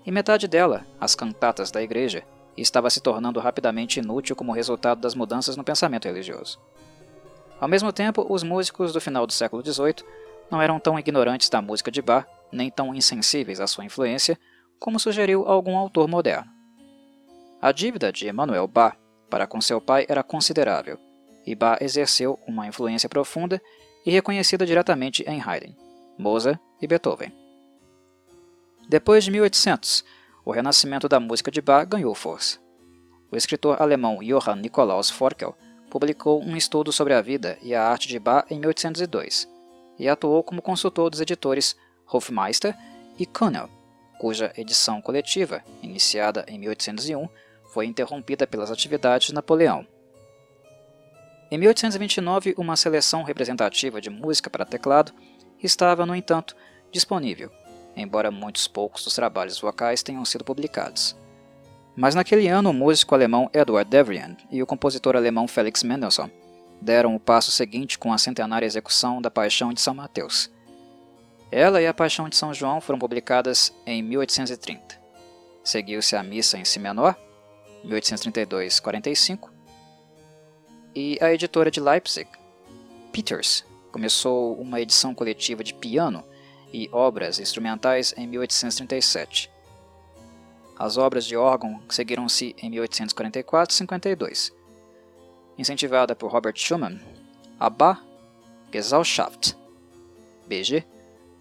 e 0.04 0.10
metade 0.10 0.46
dela, 0.46 0.86
as 1.00 1.14
cantatas 1.14 1.70
da 1.70 1.82
igreja, 1.82 2.22
estava 2.56 2.88
se 2.88 3.00
tornando 3.00 3.40
rapidamente 3.40 4.00
inútil 4.00 4.36
como 4.36 4.52
resultado 4.52 5.00
das 5.00 5.14
mudanças 5.14 5.56
no 5.56 5.64
pensamento 5.64 6.06
religioso. 6.06 6.58
Ao 7.61 7.68
mesmo 7.68 7.92
tempo, 7.92 8.26
os 8.28 8.42
músicos 8.42 8.92
do 8.92 9.00
final 9.00 9.26
do 9.26 9.32
século 9.32 9.64
XVIII 9.64 10.04
não 10.50 10.61
eram 10.61 10.78
tão 10.78 10.98
ignorantes 10.98 11.48
da 11.48 11.62
música 11.62 11.90
de 11.90 12.02
Bach, 12.02 12.26
nem 12.52 12.70
tão 12.70 12.94
insensíveis 12.94 13.61
à 13.61 13.66
sua 13.66 13.84
influência, 13.84 14.38
como 14.78 15.00
sugeriu 15.00 15.46
algum 15.46 15.76
autor 15.76 16.07
moderno. 16.07 16.50
A 17.61 17.72
dívida 17.72 18.12
de 18.12 18.28
Emmanuel 18.28 18.68
Bach 18.68 18.96
para 19.30 19.46
com 19.46 19.61
seu 19.61 19.80
pai 19.80 20.07
era 20.09 20.22
considerável, 20.22 20.98
e 21.46 21.54
Bach 21.54 21.78
exerceu 21.80 22.38
uma 22.46 22.66
influência 22.66 23.09
profunda 23.09 23.61
e 24.04 24.11
reconhecida 24.11 24.66
diretamente 24.66 25.24
em 25.26 25.40
Haydn. 25.40 25.74
Mozart 26.18 26.59
e 26.80 26.86
Beethoven. 26.86 27.32
Depois 28.88 29.24
de 29.24 29.30
1800, 29.30 30.04
o 30.44 30.52
renascimento 30.52 31.09
da 31.09 31.18
música 31.18 31.50
de 31.50 31.61
Bach 31.61 31.86
ganhou 31.88 32.14
força. 32.14 32.59
O 33.30 33.36
escritor 33.36 33.82
alemão 33.82 34.18
Johann 34.22 34.61
Nikolaus 34.61 35.11
Forkel 35.11 35.57
publicou 35.97 36.42
um 36.42 36.55
estudo 36.55 36.92
sobre 36.92 37.14
a 37.14 37.22
vida 37.22 37.57
e 37.62 37.74
a 37.74 37.82
arte 37.82 38.07
de 38.07 38.18
Bach 38.18 38.44
em 38.51 38.61
1802 38.61 39.49
e 39.99 40.07
atuou 40.07 40.42
como 40.42 40.61
consultor 40.61 41.09
dos 41.09 41.22
editores 41.22 41.74
Hofmeister 42.07 42.76
e 43.18 43.24
Kuhnel, 43.24 43.70
cuja 44.18 44.53
edição 44.59 45.01
coletiva, 45.01 45.64
iniciada 45.82 46.44
em 46.49 46.59
1801, 46.59 47.26
foi 47.72 47.86
interrompida 47.86 48.47
pelas 48.47 48.70
atividades 48.70 49.28
de 49.28 49.34
Napoleão. 49.34 49.86
Em 51.51 51.57
1829, 51.57 52.57
uma 52.59 52.76
seleção 52.76 53.22
representativa 53.22 53.99
de 53.99 54.11
música 54.11 54.51
para 54.51 54.66
teclado 54.66 55.14
estava, 55.62 56.05
no 56.05 56.14
entanto, 56.14 56.55
disponível, 56.92 57.51
embora 57.97 58.30
muitos 58.30 58.68
poucos 58.68 59.03
dos 59.03 59.14
trabalhos 59.14 59.59
vocais 59.59 60.03
tenham 60.03 60.26
sido 60.26 60.44
publicados. 60.44 61.16
Mas 61.97 62.14
naquele 62.14 62.47
ano, 62.47 62.70
o 62.70 62.74
músico 62.74 63.14
alemão 63.14 63.51
Edward 63.55 63.90
Devrient 63.90 64.38
e 64.51 64.62
o 64.62 64.66
compositor 64.66 65.16
alemão 65.16 65.49
Felix 65.49 65.82
Mendelssohn 65.82 66.28
deram 66.80 67.16
o 67.16 67.20
passo 67.20 67.51
seguinte 67.51 67.99
com 67.99 68.12
a 68.12 68.18
centenária 68.18 68.66
execução 68.66 69.22
da 69.22 69.30
Paixão 69.30 69.72
de 69.72 69.80
São 69.80 69.94
Mateus. 69.94 70.51
Ela 71.51 71.80
e 71.80 71.86
a 71.86 71.94
Paixão 71.94 72.28
de 72.28 72.36
São 72.36 72.53
João 72.53 72.82
foram 72.82 72.99
publicadas 72.99 73.72
em 73.86 74.03
1830. 74.03 75.01
Seguiu-se 75.64 76.14
a 76.14 76.22
Missa 76.22 76.59
em 76.59 76.64
Si 76.64 76.78
menor, 76.78 77.16
1832-45, 77.84 79.49
e 80.94 81.18
a 81.20 81.32
editora 81.32 81.70
de 81.70 81.80
Leipzig, 81.80 82.28
Peters, 83.12 83.64
começou 83.90 84.55
uma 84.61 84.80
edição 84.80 85.14
coletiva 85.14 85.64
de 85.64 85.72
piano 85.72 86.22
e 86.72 86.88
obras 86.92 87.38
instrumentais 87.38 88.12
em 88.16 88.26
1837. 88.26 89.55
As 90.78 90.98
obras 90.98 91.24
de 91.24 91.36
órgão 91.36 91.80
seguiram-se 91.88 92.54
em 92.60 92.68
1844 92.70 93.72
e 93.72 93.78
52. 93.78 94.52
Incentivada 95.56 96.14
por 96.14 96.30
Robert 96.30 96.56
Schumann, 96.56 97.00
a 97.58 97.70
Bach 97.70 98.02
Gesellschaft 98.70 99.54
BG 100.46 100.84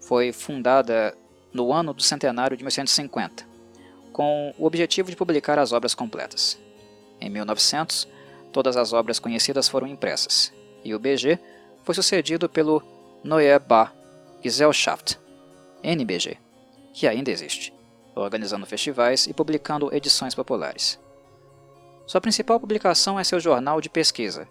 foi 0.00 0.32
fundada 0.32 1.16
no 1.52 1.72
ano 1.72 1.92
do 1.92 2.02
centenário 2.02 2.56
de 2.56 2.62
1950, 2.62 3.46
com 4.12 4.54
o 4.58 4.64
objetivo 4.64 5.10
de 5.10 5.16
publicar 5.16 5.58
as 5.58 5.72
obras 5.72 5.94
completas. 5.94 6.58
Em 7.20 7.28
1900, 7.28 8.08
todas 8.52 8.76
as 8.76 8.94
obras 8.94 9.18
conhecidas 9.18 9.68
foram 9.68 9.86
impressas, 9.86 10.52
e 10.82 10.94
o 10.94 10.98
BG 10.98 11.38
foi 11.82 11.94
sucedido 11.94 12.48
pelo 12.48 12.82
Neue 13.22 13.58
Bar 13.58 13.94
Gesellschaft, 14.42 15.18
NBG, 15.82 16.38
que 16.94 17.06
ainda 17.06 17.30
existe, 17.30 17.72
organizando 18.22 18.66
festivais 18.66 19.26
e 19.26 19.34
publicando 19.34 19.94
edições 19.94 20.34
populares. 20.34 20.98
Sua 22.06 22.20
principal 22.20 22.58
publicação 22.58 23.18
é 23.18 23.24
seu 23.24 23.38
jornal 23.38 23.80
de 23.80 23.90
pesquisa, 23.90 24.48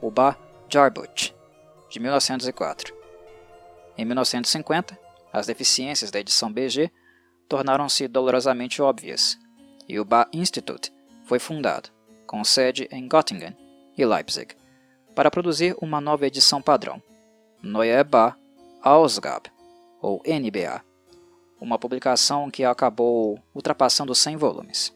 o 0.00 0.10
Bar 0.10 0.38
Jarbut, 0.68 1.34
de 1.88 2.00
1904. 2.00 2.94
Em 3.96 4.04
1950, 4.04 4.98
as 5.32 5.46
deficiências 5.46 6.10
da 6.10 6.20
edição 6.20 6.52
BG 6.52 6.90
tornaram-se 7.48 8.08
dolorosamente 8.08 8.82
óbvias, 8.82 9.38
e 9.88 9.98
o 9.98 10.04
Bach 10.04 10.28
Institute 10.32 10.92
foi 11.24 11.38
fundado, 11.38 11.88
com 12.26 12.42
sede 12.44 12.88
em 12.90 13.08
Göttingen 13.08 13.56
e 13.96 14.04
Leipzig, 14.04 14.56
para 15.14 15.30
produzir 15.30 15.76
uma 15.80 16.00
nova 16.00 16.26
edição 16.26 16.60
padrão, 16.60 17.02
Neue 17.62 18.02
Bach 18.04 18.36
Ausgabe, 18.82 19.50
ou 20.00 20.22
NBA, 20.26 20.82
uma 21.64 21.78
publicação 21.78 22.50
que 22.50 22.62
acabou 22.62 23.38
ultrapassando 23.54 24.14
100 24.14 24.36
volumes. 24.36 24.94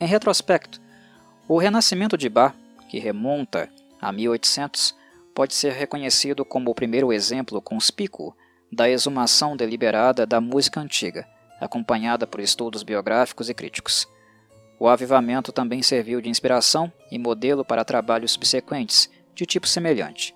Em 0.00 0.06
retrospecto, 0.06 0.80
o 1.46 1.58
renascimento 1.58 2.16
de 2.16 2.28
Bach, 2.28 2.54
que 2.88 2.98
remonta 2.98 3.68
a 4.00 4.10
1800, 4.10 4.96
pode 5.34 5.54
ser 5.54 5.72
reconhecido 5.72 6.42
como 6.42 6.70
o 6.70 6.74
primeiro 6.74 7.12
exemplo 7.12 7.60
conspícuo 7.60 8.34
da 8.72 8.88
exumação 8.88 9.56
deliberada 9.56 10.24
da 10.26 10.40
música 10.40 10.80
antiga, 10.80 11.28
acompanhada 11.60 12.26
por 12.26 12.40
estudos 12.40 12.82
biográficos 12.82 13.50
e 13.50 13.54
críticos. 13.54 14.08
O 14.78 14.88
avivamento 14.88 15.52
também 15.52 15.82
serviu 15.82 16.22
de 16.22 16.30
inspiração 16.30 16.90
e 17.10 17.18
modelo 17.18 17.62
para 17.62 17.84
trabalhos 17.84 18.32
subsequentes, 18.32 19.10
de 19.34 19.44
tipo 19.44 19.68
semelhante. 19.68 20.34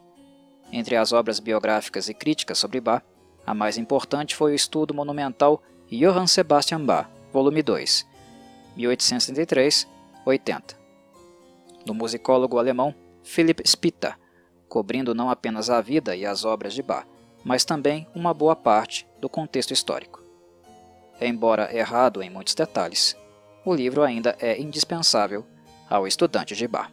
Entre 0.71 0.95
as 0.95 1.13
obras 1.13 1.41
biográficas 1.41 2.11
e 2.11 2.15
críticas 2.15 2.59
sobre 2.59 2.81
Bach, 2.81 3.03
a 3.47 3.55
mais 3.55 3.77
importante 3.79 4.35
foi 4.35 4.53
o 4.53 4.55
estudo 4.55 4.95
monumental 4.95 5.63
Johann 5.91 6.27
Sebastian 6.27 6.85
Bach, 6.85 7.09
volume 7.33 7.63
2, 7.63 8.07
1833-80, 8.77 9.87
do 11.85 11.95
musicólogo 11.95 12.59
alemão 12.59 12.95
Philipp 13.23 13.63
Spitta, 13.69 14.17
cobrindo 14.69 15.15
não 15.15 15.31
apenas 15.31 15.69
a 15.71 15.81
vida 15.81 16.17
e 16.17 16.25
as 16.25 16.45
obras 16.45 16.75
de 16.75 16.83
Bach, 16.83 17.07
mas 17.45 17.65
também 17.65 18.07
uma 18.15 18.33
boa 18.33 18.57
parte 18.57 19.07
do 19.21 19.29
contexto 19.29 19.73
histórico. 19.73 20.23
Embora 21.21 21.75
errado 21.77 22.23
em 22.23 22.31
muitos 22.31 22.55
detalhes, 22.55 23.17
o 23.65 23.75
livro 23.75 24.03
ainda 24.03 24.37
é 24.41 24.61
indispensável 24.61 25.45
ao 25.89 26.07
estudante 26.07 26.55
de 26.55 26.67
Bach. 26.67 26.91